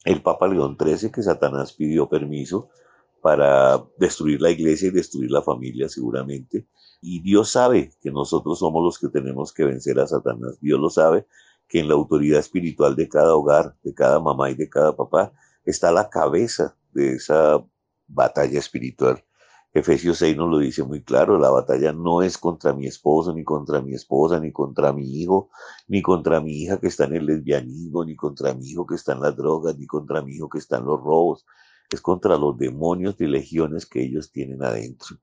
[0.05, 2.69] el Papa León XIII que Satanás pidió permiso
[3.21, 6.67] para destruir la iglesia y destruir la familia seguramente.
[7.01, 10.59] Y Dios sabe que nosotros somos los que tenemos que vencer a Satanás.
[10.59, 11.25] Dios lo sabe
[11.67, 15.31] que en la autoridad espiritual de cada hogar, de cada mamá y de cada papá,
[15.63, 17.63] está la cabeza de esa
[18.07, 19.23] batalla espiritual.
[19.75, 23.43] Efesios 6 nos lo dice muy claro, la batalla no es contra mi esposo, ni
[23.43, 25.49] contra mi esposa, ni contra mi hijo,
[25.87, 29.13] ni contra mi hija que está en el lesbianismo, ni contra mi hijo que está
[29.13, 31.45] en las drogas, ni contra mi hijo que está en los robos,
[31.89, 35.17] es contra los demonios y legiones que ellos tienen adentro.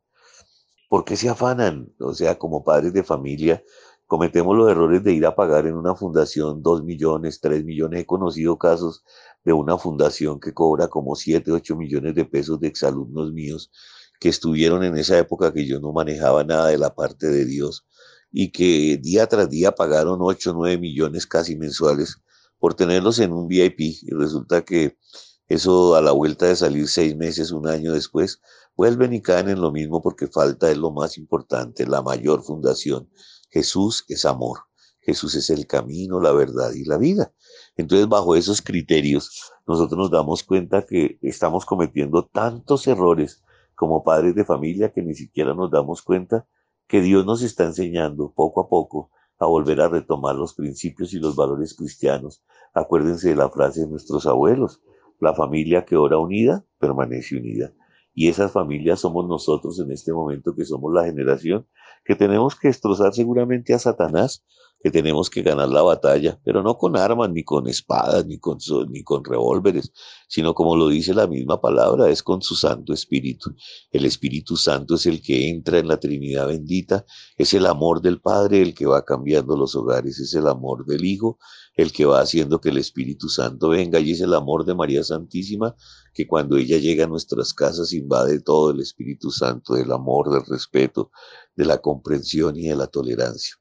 [0.88, 1.94] ¿Por qué se afanan?
[2.00, 3.62] O sea, como padres de familia,
[4.10, 8.00] cometemos los errores de ir a pagar en una fundación dos millones, tres millones.
[8.00, 9.04] He conocido casos
[9.44, 13.70] de una fundación que cobra como siete, ocho millones de pesos de exalumnos míos
[14.18, 17.86] que estuvieron en esa época que yo no manejaba nada de la parte de Dios
[18.32, 22.16] y que día tras día pagaron 8 o 9 millones casi mensuales
[22.58, 24.98] por tenerlos en un VIP y resulta que
[25.46, 28.40] eso a la vuelta de salir seis meses, un año después,
[28.74, 33.08] vuelven y caen en lo mismo porque falta es lo más importante, la mayor fundación.
[33.50, 34.60] Jesús es amor.
[35.00, 37.32] Jesús es el camino, la verdad y la vida.
[37.76, 43.42] Entonces, bajo esos criterios, nosotros nos damos cuenta que estamos cometiendo tantos errores
[43.74, 46.46] como padres de familia que ni siquiera nos damos cuenta
[46.86, 51.18] que Dios nos está enseñando poco a poco a volver a retomar los principios y
[51.18, 52.44] los valores cristianos.
[52.74, 54.82] Acuérdense de la frase de nuestros abuelos,
[55.18, 57.72] la familia que ora unida permanece unida.
[58.12, 61.66] Y esas familias somos nosotros en este momento que somos la generación
[62.04, 64.44] que tenemos que destrozar seguramente a Satanás
[64.82, 68.58] que tenemos que ganar la batalla, pero no con armas, ni con espadas, ni con,
[68.88, 69.92] ni con revólveres,
[70.26, 73.54] sino como lo dice la misma palabra, es con su Santo Espíritu.
[73.92, 77.04] El Espíritu Santo es el que entra en la Trinidad bendita,
[77.36, 81.04] es el amor del Padre el que va cambiando los hogares, es el amor del
[81.04, 81.38] Hijo
[81.82, 85.02] el que va haciendo que el Espíritu Santo venga y es el amor de María
[85.02, 85.74] Santísima
[86.12, 90.44] que cuando ella llega a nuestras casas invade todo el Espíritu Santo del amor, del
[90.46, 91.10] respeto,
[91.56, 93.56] de la comprensión y de la tolerancia.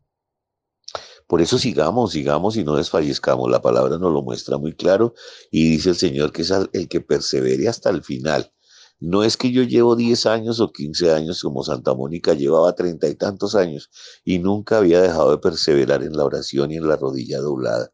[1.27, 3.51] Por eso sigamos, sigamos y no desfallezcamos.
[3.51, 5.13] La palabra nos lo muestra muy claro
[5.51, 8.51] y dice el Señor que es el que persevere hasta el final.
[8.99, 13.07] No es que yo llevo 10 años o 15 años como Santa Mónica llevaba treinta
[13.07, 13.89] y tantos años
[14.25, 17.93] y nunca había dejado de perseverar en la oración y en la rodilla doblada.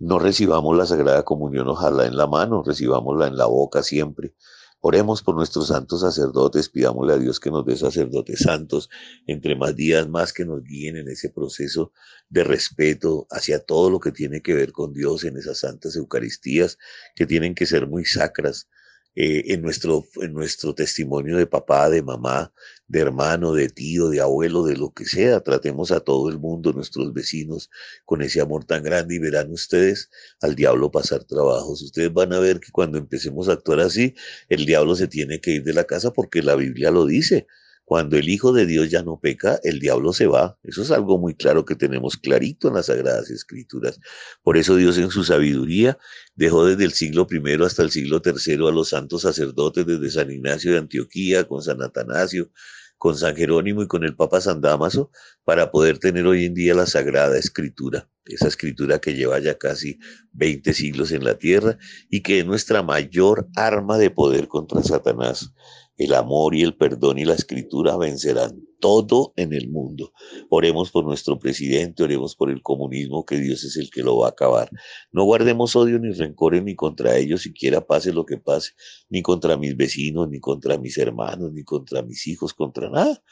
[0.00, 4.34] No recibamos la Sagrada Comunión, ojalá en la mano, recibámosla en la boca siempre.
[4.80, 8.90] Oremos por nuestros santos sacerdotes, pidámosle a Dios que nos dé sacerdotes santos,
[9.26, 11.92] entre más días más que nos guíen en ese proceso
[12.28, 16.76] de respeto hacia todo lo que tiene que ver con Dios en esas santas Eucaristías,
[17.14, 18.68] que tienen que ser muy sacras,
[19.16, 22.52] eh, en, nuestro, en nuestro testimonio de papá, de mamá,
[22.88, 25.40] de hermano, de tío, de abuelo, de lo que sea.
[25.40, 27.70] Tratemos a todo el mundo, nuestros vecinos,
[28.04, 31.82] con ese amor tan grande y verán ustedes al diablo pasar trabajos.
[31.82, 34.14] Ustedes van a ver que cuando empecemos a actuar así,
[34.48, 37.46] el diablo se tiene que ir de la casa porque la Biblia lo dice.
[37.84, 40.58] Cuando el Hijo de Dios ya no peca, el diablo se va.
[40.62, 44.00] Eso es algo muy claro que tenemos clarito en las Sagradas Escrituras.
[44.42, 45.98] Por eso Dios en su sabiduría
[46.34, 50.30] dejó desde el siglo I hasta el siglo III a los santos sacerdotes, desde San
[50.30, 52.50] Ignacio de Antioquía, con San Atanasio,
[52.96, 55.10] con San Jerónimo y con el Papa San Damaso,
[55.44, 59.98] para poder tener hoy en día la Sagrada Escritura, esa escritura que lleva ya casi
[60.32, 61.76] 20 siglos en la tierra
[62.08, 65.52] y que es nuestra mayor arma de poder contra Satanás
[65.96, 70.12] el amor y el perdón y la escritura vencerán todo en el mundo.
[70.50, 74.26] Oremos por nuestro presidente, oremos por el comunismo, que Dios es el que lo va
[74.26, 74.70] a acabar.
[75.12, 78.72] No guardemos odio ni rencores ni contra ellos, siquiera pase lo que pase,
[79.08, 83.22] ni contra mis vecinos, ni contra mis hermanos, ni contra mis hijos, contra nada.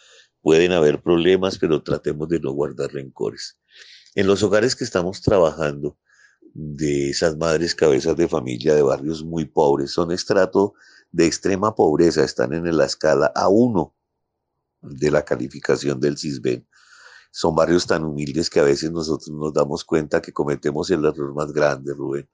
[0.40, 3.58] Pueden haber problemas, pero tratemos de no guardar rencores.
[4.14, 5.98] En los hogares que estamos trabajando,
[6.54, 10.74] de esas madres cabezas de familia de barrios muy pobres, son estrato
[11.12, 13.92] de extrema pobreza están en la escala A1
[14.80, 16.66] de la calificación del CISBEN.
[17.30, 21.34] Son barrios tan humildes que a veces nosotros nos damos cuenta que cometemos el error
[21.34, 22.28] más grande, Rubén.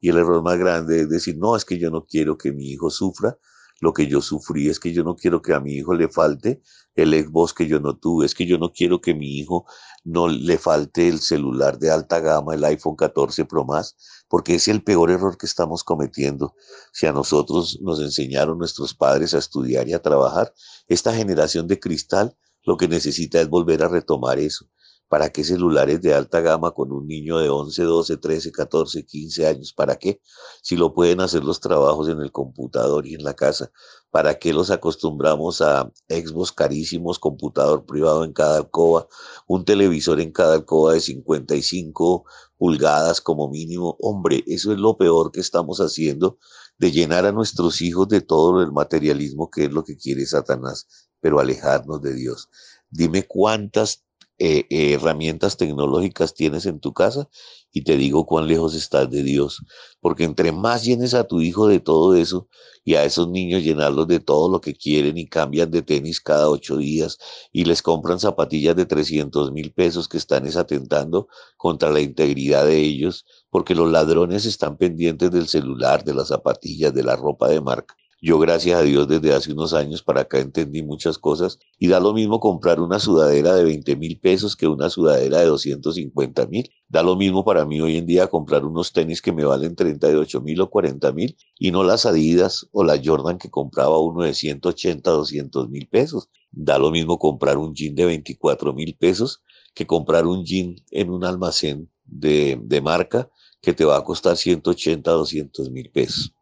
[0.00, 2.70] Y el error más grande es decir, no, es que yo no quiero que mi
[2.70, 3.38] hijo sufra,
[3.80, 6.62] lo que yo sufrí, es que yo no quiero que a mi hijo le falte
[6.94, 9.66] el Xbox que yo no tuve, es que yo no quiero que mi hijo
[10.04, 14.66] no le falte el celular de alta gama, el iPhone 14 Pro más, porque es
[14.66, 16.56] el peor error que estamos cometiendo.
[16.92, 20.52] Si a nosotros nos enseñaron nuestros padres a estudiar y a trabajar,
[20.88, 24.66] esta generación de cristal lo que necesita es volver a retomar eso.
[25.08, 29.46] ¿Para qué celulares de alta gama con un niño de 11, 12, 13, 14, 15
[29.46, 29.72] años?
[29.72, 30.20] ¿Para qué?
[30.62, 33.70] Si lo pueden hacer los trabajos en el computador y en la casa.
[34.10, 39.08] ¿Para qué los acostumbramos a Xbox carísimos, computador privado en cada alcoba,
[39.46, 42.24] un televisor en cada alcoba de 55
[42.56, 43.96] pulgadas como mínimo?
[44.00, 46.38] Hombre, eso es lo peor que estamos haciendo
[46.78, 50.86] de llenar a nuestros hijos de todo el materialismo que es lo que quiere Satanás,
[51.20, 52.48] pero alejarnos de Dios.
[52.90, 54.03] Dime cuántas
[54.38, 57.28] eh, eh, herramientas tecnológicas tienes en tu casa
[57.72, 59.62] y te digo cuán lejos estás de Dios.
[60.00, 62.48] Porque entre más llenes a tu hijo de todo eso
[62.84, 66.50] y a esos niños llenarlos de todo lo que quieren y cambian de tenis cada
[66.50, 67.18] ocho días
[67.52, 72.78] y les compran zapatillas de 300 mil pesos que están atentando contra la integridad de
[72.78, 77.60] ellos, porque los ladrones están pendientes del celular, de las zapatillas, de la ropa de
[77.60, 77.96] marca
[78.26, 82.00] Yo, gracias a Dios, desde hace unos años para acá entendí muchas cosas y da
[82.00, 86.70] lo mismo comprar una sudadera de 20 mil pesos que una sudadera de 250 mil.
[86.88, 90.40] Da lo mismo para mí hoy en día comprar unos tenis que me valen 38
[90.40, 94.32] mil o 40 mil y no las Adidas o la Jordan que compraba uno de
[94.32, 96.30] 180, 200 mil pesos.
[96.50, 99.42] Da lo mismo comprar un jean de 24 mil pesos
[99.74, 103.28] que comprar un jean en un almacén de, de marca
[103.60, 106.32] que te va a costar 180, 200 mil pesos.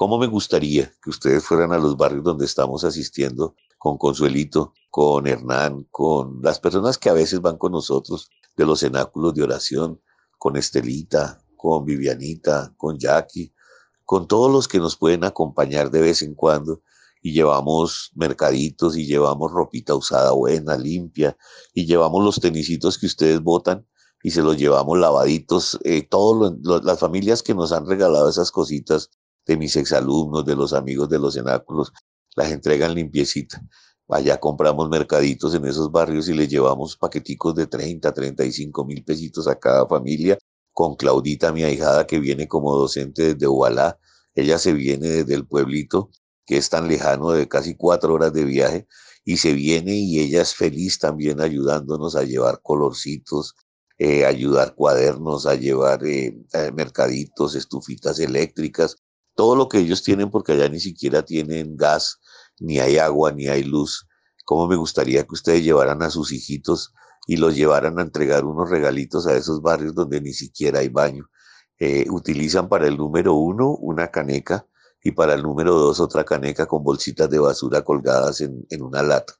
[0.00, 5.26] ¿Cómo me gustaría que ustedes fueran a los barrios donde estamos asistiendo con Consuelito, con
[5.26, 10.00] Hernán, con las personas que a veces van con nosotros de los cenáculos de oración,
[10.38, 13.52] con Estelita, con Vivianita, con Jackie,
[14.06, 16.80] con todos los que nos pueden acompañar de vez en cuando
[17.20, 21.36] y llevamos mercaditos y llevamos ropita usada buena, limpia
[21.74, 23.86] y llevamos los tenisitos que ustedes botan
[24.22, 25.78] y se los llevamos lavaditos.
[25.84, 29.10] Eh, todas las familias que nos han regalado esas cositas
[29.50, 31.92] de mis exalumnos, de los amigos de los cenáculos,
[32.36, 33.60] las entregan limpiecita.
[34.08, 39.48] Allá compramos mercaditos en esos barrios y les llevamos paqueticos de 30, 35 mil pesitos
[39.48, 40.38] a cada familia.
[40.72, 43.98] Con Claudita, mi ahijada, que viene como docente desde Ubalá.
[44.36, 46.10] Ella se viene desde el pueblito,
[46.46, 48.86] que es tan lejano de casi cuatro horas de viaje,
[49.24, 53.56] y se viene y ella es feliz también ayudándonos a llevar colorcitos,
[53.98, 58.96] eh, ayudar cuadernos, a llevar eh, eh, mercaditos, estufitas eléctricas,
[59.40, 62.20] todo lo que ellos tienen, porque allá ni siquiera tienen gas,
[62.58, 64.06] ni hay agua, ni hay luz.
[64.44, 66.92] ¿Cómo me gustaría que ustedes llevaran a sus hijitos
[67.26, 71.30] y los llevaran a entregar unos regalitos a esos barrios donde ni siquiera hay baño?
[71.78, 74.66] Eh, utilizan para el número uno una caneca
[75.02, 79.32] y para el número dos otra caneca con bolsitas de basura colgadas en, una lata.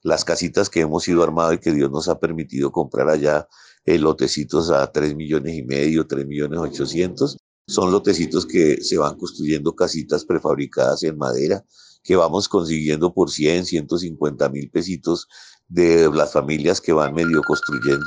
[0.00, 3.46] Las casitas que hemos ido armado y que Dios nos ha permitido comprar allá,
[3.84, 7.36] eh, lotecitos a tres millones y medio, tres millones ochocientos,
[7.66, 11.64] son lotecitos que se van construyendo casitas prefabricadas en madera,
[12.02, 15.28] que vamos consiguiendo por 100, 150 mil pesitos
[15.68, 18.06] de las familias que van medio construyendo.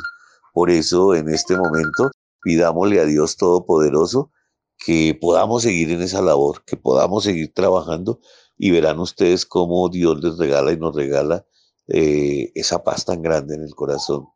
[0.53, 4.31] Por eso, en este momento, pidámosle a Dios Todopoderoso
[4.77, 8.19] que podamos seguir en esa labor, que podamos seguir trabajando
[8.57, 11.45] y verán ustedes cómo Dios les regala y nos regala
[11.87, 14.27] eh, esa paz tan grande en el corazón.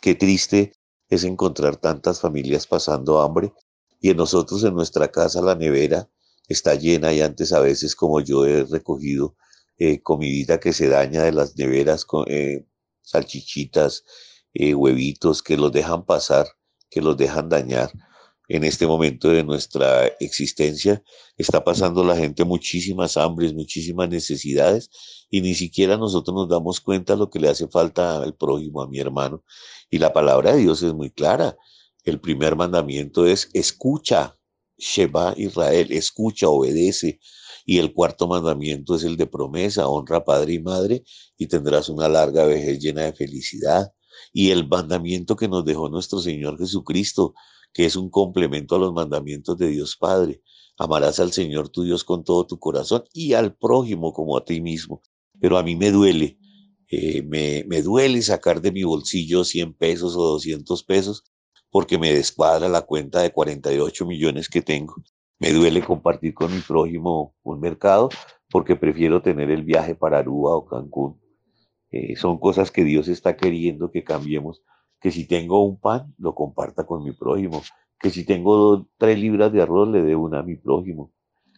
[0.00, 0.72] Qué triste
[1.08, 3.52] es encontrar tantas familias pasando hambre
[4.00, 6.08] y en nosotros, en nuestra casa, la nevera
[6.48, 9.36] está llena y antes a veces como yo he recogido
[9.78, 12.66] eh, comidita que se daña de las neveras, eh,
[13.02, 14.04] salchichitas,
[14.54, 16.46] eh, huevitos que los dejan pasar,
[16.90, 17.90] que los dejan dañar.
[18.48, 21.02] En este momento de nuestra existencia
[21.36, 24.90] está pasando la gente muchísimas hambres, muchísimas necesidades
[25.30, 28.88] y ni siquiera nosotros nos damos cuenta lo que le hace falta al prójimo, a
[28.88, 29.44] mi hermano.
[29.88, 31.56] Y la palabra de Dios es muy clara.
[32.04, 34.38] El primer mandamiento es escucha,
[34.78, 37.20] Sheba Israel, escucha, obedece.
[37.66, 41.04] Y el cuarto mandamiento es el de promesa, honra padre y madre
[41.36, 43.92] y tendrás una larga vejez llena de felicidad.
[44.32, 47.34] Y el mandamiento que nos dejó nuestro Señor Jesucristo,
[47.72, 50.42] que es un complemento a los mandamientos de Dios Padre.
[50.78, 54.62] Amarás al Señor tu Dios con todo tu corazón y al prójimo como a ti
[54.62, 55.02] mismo.
[55.38, 56.38] Pero a mí me duele,
[56.88, 61.24] eh, me, me duele sacar de mi bolsillo 100 pesos o 200 pesos
[61.70, 64.96] porque me descuadra la cuenta de 48 millones que tengo.
[65.38, 68.10] Me duele compartir con mi prójimo un mercado
[68.50, 71.20] porque prefiero tener el viaje para Aruba o Cancún.
[71.90, 74.62] Eh, son cosas que Dios está queriendo que cambiemos.
[75.00, 77.62] Que si tengo un pan, lo comparta con mi prójimo.
[77.98, 81.12] Que si tengo tres libras de arroz, le dé una a mi prójimo.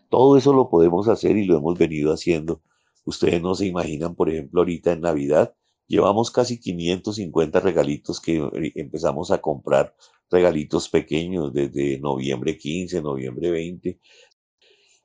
[0.08, 2.62] Todo eso lo podemos hacer y lo hemos venido haciendo.
[3.04, 5.54] Ustedes no se imaginan, por ejemplo, ahorita en Navidad,
[5.86, 9.94] Llevamos casi 550 regalitos que eh, empezamos a comprar,
[10.30, 14.00] regalitos pequeños desde noviembre 15, noviembre 20,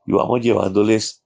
[0.05, 1.25] y vamos llevándoles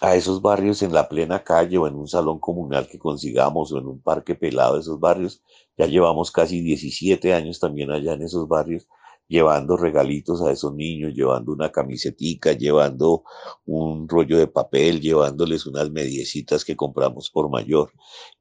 [0.00, 3.78] a esos barrios en la plena calle o en un salón comunal que consigamos o
[3.78, 5.42] en un parque pelado de esos barrios.
[5.76, 8.88] Ya llevamos casi 17 años también allá en esos barrios
[9.32, 13.24] llevando regalitos a esos niños, llevando una camisetica, llevando
[13.64, 17.90] un rollo de papel, llevándoles unas mediecitas que compramos por mayor.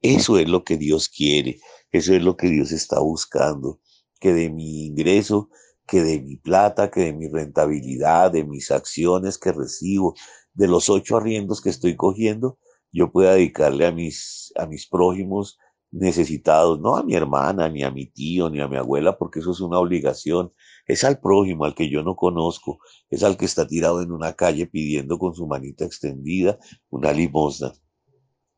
[0.01, 1.59] Eso es lo que Dios quiere,
[1.93, 3.79] eso es lo que Dios está buscando,
[4.19, 5.49] que de mi ingreso,
[5.87, 10.13] que de mi plata, que de mi rentabilidad, de mis acciones que recibo,
[10.53, 12.59] de los ocho arriendos que estoy cogiendo,
[12.91, 15.57] yo pueda dedicarle a mis, a mis prójimos
[15.91, 19.51] necesitados, no a mi hermana, ni a mi tío, ni a mi abuela, porque eso
[19.51, 20.53] es una obligación,
[20.87, 22.79] es al prójimo, al que yo no conozco,
[23.09, 26.57] es al que está tirado en una calle pidiendo con su manita extendida
[26.89, 27.73] una limosna.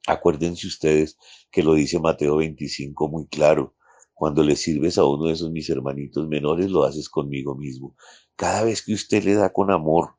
[0.07, 1.17] Acuérdense ustedes
[1.49, 3.75] que lo dice Mateo 25 muy claro.
[4.13, 7.95] Cuando le sirves a uno de esos mis hermanitos menores, lo haces conmigo mismo.
[8.35, 10.15] Cada vez que usted le da con amor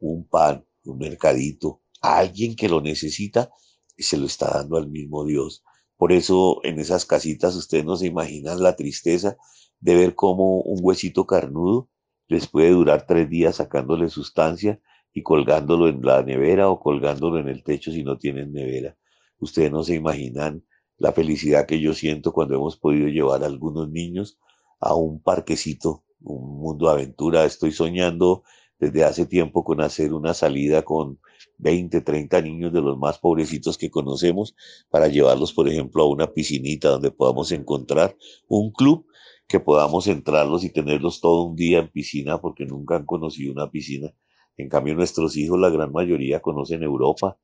[0.00, 3.50] un pan, un mercadito, a alguien que lo necesita
[3.96, 5.62] se lo está dando al mismo Dios.
[6.02, 9.36] Por eso en esas casitas ustedes no se imaginan la tristeza
[9.78, 11.90] de ver cómo un huesito carnudo
[12.26, 14.80] les puede durar tres días sacándole sustancia
[15.14, 18.96] y colgándolo en la nevera o colgándolo en el techo si no tienen nevera.
[19.38, 20.64] Ustedes no se imaginan
[20.98, 24.40] la felicidad que yo siento cuando hemos podido llevar a algunos niños
[24.80, 27.44] a un parquecito, un mundo aventura.
[27.44, 28.42] Estoy soñando
[28.78, 31.20] desde hace tiempo con hacer una salida con
[31.58, 34.54] 20, 30 niños de los más pobrecitos que conocemos
[34.90, 38.16] para llevarlos, por ejemplo, a una piscinita donde podamos encontrar
[38.48, 39.06] un club
[39.46, 43.70] que podamos entrarlos y tenerlos todo un día en piscina porque nunca han conocido una
[43.70, 44.12] piscina
[44.56, 47.38] en cambio, nuestros hijos, la gran mayoría, conocen Europa,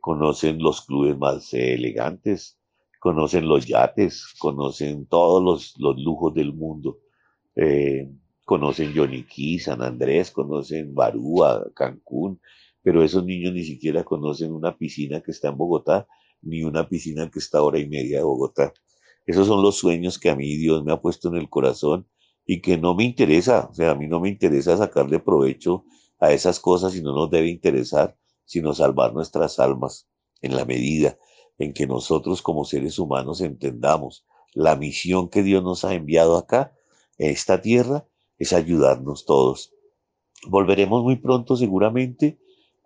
[0.00, 2.58] conocen los clubes más elegantes,
[3.00, 6.98] conocen los yates, conocen todos los, lujos del mundo.
[7.56, 8.10] Eh,
[8.50, 12.40] conocen Yoniquí, San Andrés, conocen Barúa, Cancún,
[12.82, 16.08] pero esos niños ni siquiera conocen una piscina que está en Bogotá,
[16.42, 18.72] ni una piscina que está a hora y media de Bogotá.
[19.24, 22.08] Esos son los sueños que a mí Dios me ha puesto en el corazón
[22.44, 25.84] y que no me interesa, o sea, a mí no me interesa sacarle provecho
[26.18, 30.08] a esas cosas y no nos debe interesar, sino salvar nuestras almas
[30.42, 31.16] en la medida
[31.56, 36.74] en que nosotros como seres humanos entendamos la misión que Dios nos ha enviado acá,
[37.16, 38.08] en esta tierra,
[38.40, 39.72] es ayudarnos todos.
[40.48, 42.40] Volveremos muy pronto seguramente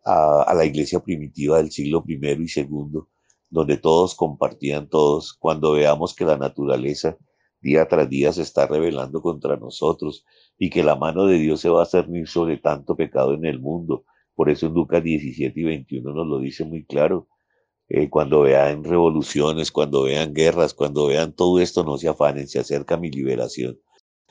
[0.05, 3.01] a, la iglesia primitiva del siglo I y II,
[3.49, 7.17] donde todos compartían todos, cuando veamos que la naturaleza
[7.61, 10.27] día tras día se está rebelando contra nosotros
[10.59, 13.61] y que la mano de Dios se va a cernir sobre tanto pecado en el
[13.61, 14.05] mundo.
[14.35, 17.29] Por eso en Lucas 17 y 21 nos lo dice muy claro.
[17.89, 22.59] Eh, cuando vean revoluciones, cuando vean guerras, cuando vean todo esto, no se afanen, se
[22.59, 23.79] acerca mi liberación.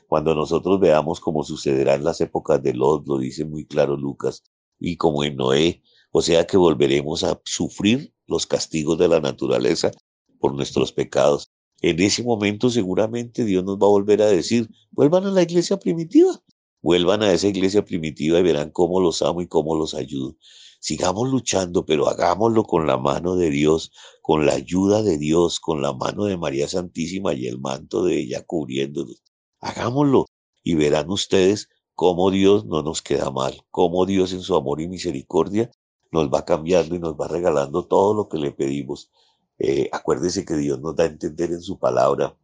[0.08, 4.42] Cuando nosotros veamos cómo sucederá en las épocas de Lot, lo dice muy claro Lucas,
[4.78, 5.82] y como en Noé,
[6.12, 9.90] o sea que volveremos a sufrir los castigos de la naturaleza
[10.38, 11.52] por nuestros pecados
[11.86, 15.78] en ese momento seguramente Dios nos va a volver a decir, vuelvan a la iglesia
[15.78, 16.42] primitiva,
[16.80, 20.34] vuelvan a esa iglesia primitiva y verán cómo los amo y cómo los ayudo.
[20.80, 23.92] Sigamos luchando, pero hagámoslo con la mano de Dios,
[24.22, 28.18] con la ayuda de Dios, con la mano de María Santísima y el manto de
[28.18, 29.22] ella cubriéndonos.
[29.64, 30.26] Hagámoslo
[30.62, 34.88] y verán ustedes cómo Dios no nos queda mal, cómo Dios en su amor y
[34.88, 35.70] misericordia
[36.12, 39.10] nos va cambiando y nos va regalando todo lo que le pedimos.
[39.58, 42.36] Eh, acuérdese que Dios nos da a entender en su palabra,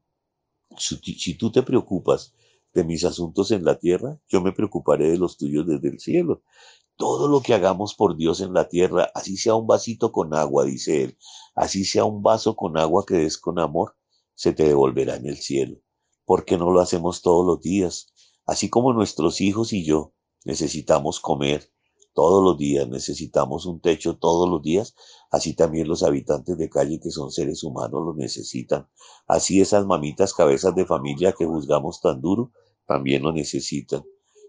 [0.79, 2.33] si, tú te preocupas
[2.73, 6.43] de mis asuntos en la tierra, yo me preocuparé de los tuyos desde el cielo.
[6.97, 10.65] Todo lo que hagamos por Dios en la tierra, así sea un vasito con agua,
[10.65, 11.19] dice él,
[11.55, 13.95] así sea un vaso con agua que des con amor,
[14.35, 15.83] se te devolverá en el cielo.
[16.31, 18.07] ¿Por qué no lo hacemos todos los días?
[18.47, 20.13] Así como nuestros hijos y yo
[20.45, 21.73] necesitamos comer,
[22.15, 24.95] todos los días, necesitamos un techo todos los días,
[25.33, 28.89] así también los habitantes de calle que son seres humanos lo necesitan.
[29.27, 32.53] Así esas mamitas cabezas de familia que juzgamos tan duro,
[32.87, 34.05] también lo necesitan.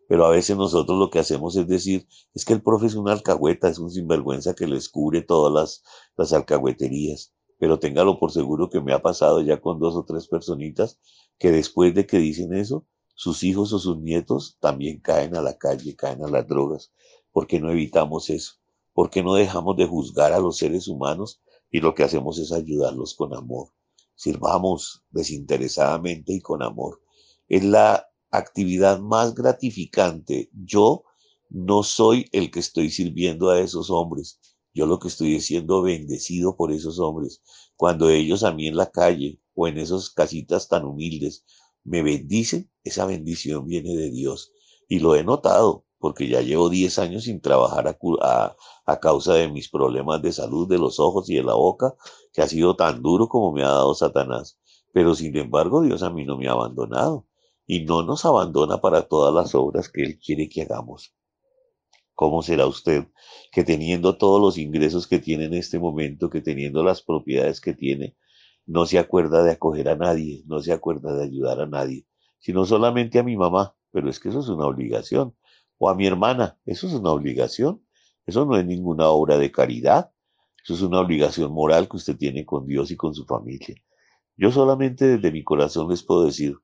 [0.08, 3.14] Pero a veces nosotros lo que hacemos es decir, es que el profe es una
[3.14, 5.84] alcahueta, es un sinvergüenza que les cubre todas las,
[6.16, 7.34] las alcahueterías.
[7.58, 11.00] Pero téngalo por seguro que me ha pasado ya con dos o tres personitas
[11.42, 12.86] que después de que dicen eso,
[13.16, 16.94] sus hijos o sus nietos también caen a la calle, caen a las drogas.
[17.32, 18.58] ¿Por qué no evitamos eso?
[18.94, 22.52] ¿Por qué no dejamos de juzgar a los seres humanos y lo que hacemos es
[22.52, 23.70] ayudarlos con amor?
[24.14, 27.02] Sirvamos desinteresadamente y con amor.
[27.50, 30.52] Es la actividad más gratificante.
[30.54, 31.06] Yo
[31.50, 34.40] no soy el que estoy sirviendo a esos hombres.
[34.76, 37.42] Yo lo que estoy es siendo bendecido por esos hombres.
[37.76, 41.46] Cuando ellos a mí en la calle o en esas casitas tan humildes
[41.84, 44.52] me bendicen, esa bendición viene de Dios.
[44.88, 49.48] Y lo he notado porque ya llevo 10 años sin trabajar a, a, causa de
[49.48, 51.94] mis problemas de salud de los ojos y de la boca,
[52.34, 54.60] que ha sido tan duro como me ha dado Satanás.
[54.94, 57.28] Pero sin embargo, Dios a mí no me ha abandonado
[57.68, 61.14] y no nos abandona para todas las obras que Él quiere que hagamos.
[62.16, 63.08] ¿Cómo será usted
[63.52, 67.74] que teniendo todos los ingresos que tiene en este momento, que teniendo las propiedades que
[67.74, 68.18] tiene,
[68.72, 72.06] no se acuerda de acoger a nadie, no se acuerda de ayudar a nadie,
[72.40, 73.76] sino solamente a mi mamá?
[73.92, 75.36] Pero es que eso es una obligación
[75.78, 76.58] o a mi hermana.
[76.66, 77.84] Eso es una obligación.
[78.26, 80.12] Eso no es ninguna obra de caridad.
[80.64, 83.76] Eso es una obligación moral que usted tiene con Dios y con su familia.
[84.38, 86.56] Yo solamente desde mi corazón les puedo decir,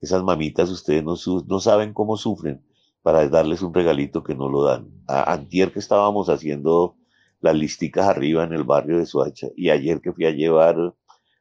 [0.00, 1.14] esas mamitas ustedes no,
[1.46, 2.66] no saben cómo sufren
[3.02, 4.90] para darles un regalito que no lo dan.
[5.06, 6.96] A, antier que estábamos haciendo
[7.40, 10.94] las listicas arriba en el barrio de Suacha y ayer que fui a llevar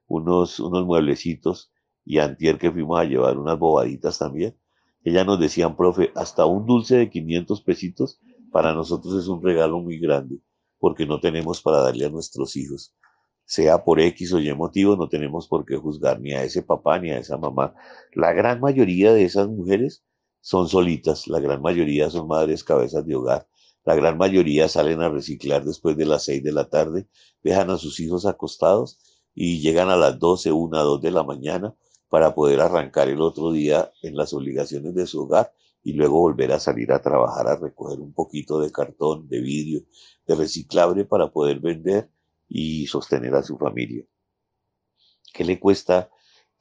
[0.08, 1.72] unos, unos mueblecitos
[2.04, 4.58] y antier que fuimos a llevar unas bobaditas también,
[5.04, 8.20] ella nos decían, profe, hasta un dulce de 500 pesitos
[8.52, 10.40] para nosotros es un regalo muy grande
[10.80, 12.94] porque no tenemos para darle a nuestros hijos.
[13.46, 17.00] Sea por X o Y motivo, no tenemos por qué juzgar ni a ese papá
[17.00, 17.76] ni a esa mamá.
[18.14, 20.04] La gran mayoría de esas mujeres
[20.42, 23.48] son solitas, la gran mayoría son madres cabezas de hogar,
[23.84, 27.08] la gran mayoría salen a reciclar después de las seis de la tarde,
[27.44, 29.00] dejan a sus hijos acostados
[29.36, 31.76] y llegan a las 12, 1, 2 de la mañana
[32.10, 36.52] para poder arrancar el otro día en las obligaciones de su hogar y luego volver
[36.54, 39.84] a salir a trabajar, a recoger un poquito de cartón, de vidrio,
[40.26, 42.10] de reciclable para poder vender
[42.48, 44.06] y sostener a su familia.
[45.34, 46.10] ¿Qué le cuesta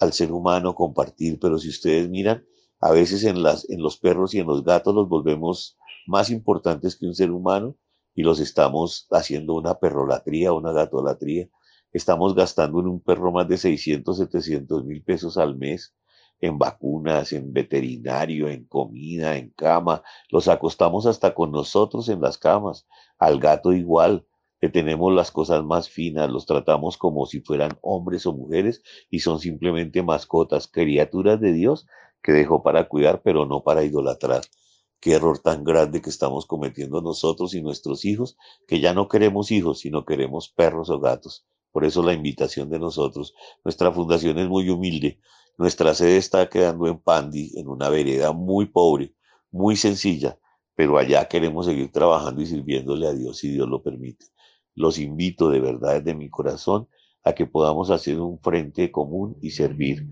[0.00, 1.38] al ser humano compartir?
[1.40, 2.44] Pero si ustedes miran,
[2.80, 6.96] a veces en, las, en los perros y en los gatos los volvemos más importantes
[6.96, 7.76] que un ser humano
[8.14, 11.48] y los estamos haciendo una perrolatría, una gatolatría.
[11.94, 15.94] Estamos gastando en un perro más de 600, 700 mil pesos al mes
[16.40, 20.02] en vacunas, en veterinario, en comida, en cama.
[20.28, 22.86] Los acostamos hasta con nosotros en las camas.
[23.18, 24.26] Al gato igual.
[24.60, 29.20] Le tenemos las cosas más finas, los tratamos como si fueran hombres o mujeres y
[29.20, 31.86] son simplemente mascotas, criaturas de Dios
[32.22, 34.42] que dejó para cuidar, pero no para idolatrar.
[35.00, 38.36] Qué error tan grande que estamos cometiendo nosotros y nuestros hijos,
[38.66, 41.46] que ya no queremos hijos, sino queremos perros o gatos.
[41.74, 43.34] Por eso la invitación de nosotros.
[43.64, 45.18] Nuestra fundación es muy humilde.
[45.58, 49.16] Nuestra sede está quedando en Pandi, en una vereda muy pobre,
[49.50, 50.38] muy sencilla,
[50.76, 54.26] pero allá queremos seguir trabajando y sirviéndole a Dios si Dios lo permite.
[54.76, 56.88] Los invito de verdad desde mi corazón
[57.24, 60.06] a que podamos hacer un frente común y servir.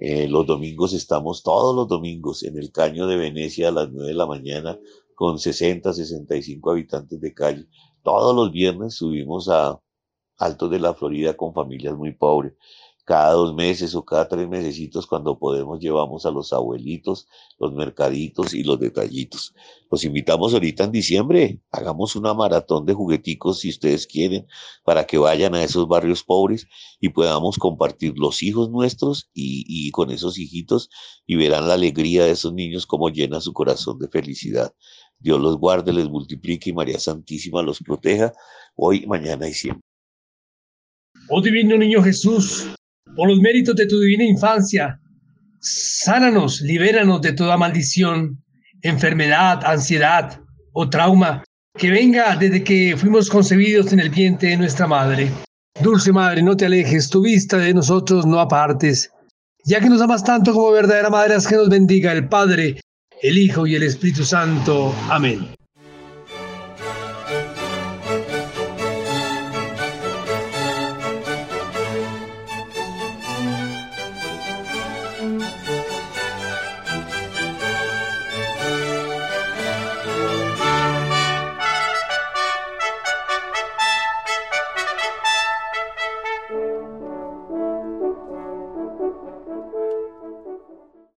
[0.00, 4.08] Eh, los domingos estamos todos los domingos en el Caño de Venecia a las 9
[4.08, 4.78] de la mañana
[5.14, 7.66] con 60, 65 habitantes de calle.
[8.02, 9.78] Todos los viernes subimos a
[10.38, 12.54] Altos de la Florida con familias muy pobres
[13.06, 18.52] cada dos meses o cada tres mesecitos cuando podemos llevamos a los abuelitos, los mercaditos
[18.52, 19.54] y los detallitos.
[19.88, 24.48] Los invitamos ahorita en diciembre, hagamos una maratón de jugueticos si ustedes quieren,
[24.84, 26.66] para que vayan a esos barrios pobres
[27.00, 30.90] y podamos compartir los hijos nuestros y, y con esos hijitos
[31.26, 34.74] y verán la alegría de esos niños como llena su corazón de felicidad.
[35.20, 38.32] Dios los guarde, les multiplique y María Santísima los proteja
[38.74, 39.85] hoy, mañana y siempre.
[41.28, 42.68] Oh divino niño Jesús,
[43.16, 45.00] por los méritos de tu divina infancia,
[45.60, 48.42] sánanos, libéranos de toda maldición,
[48.82, 50.40] enfermedad, ansiedad
[50.72, 51.42] o trauma
[51.76, 55.30] que venga desde que fuimos concebidos en el vientre de nuestra madre.
[55.82, 59.10] Dulce Madre, no te alejes, tu vista de nosotros no apartes.
[59.64, 62.80] Ya que nos amas tanto como verdadera Madre, haz que nos bendiga el Padre,
[63.20, 64.94] el Hijo y el Espíritu Santo.
[65.10, 65.55] Amén.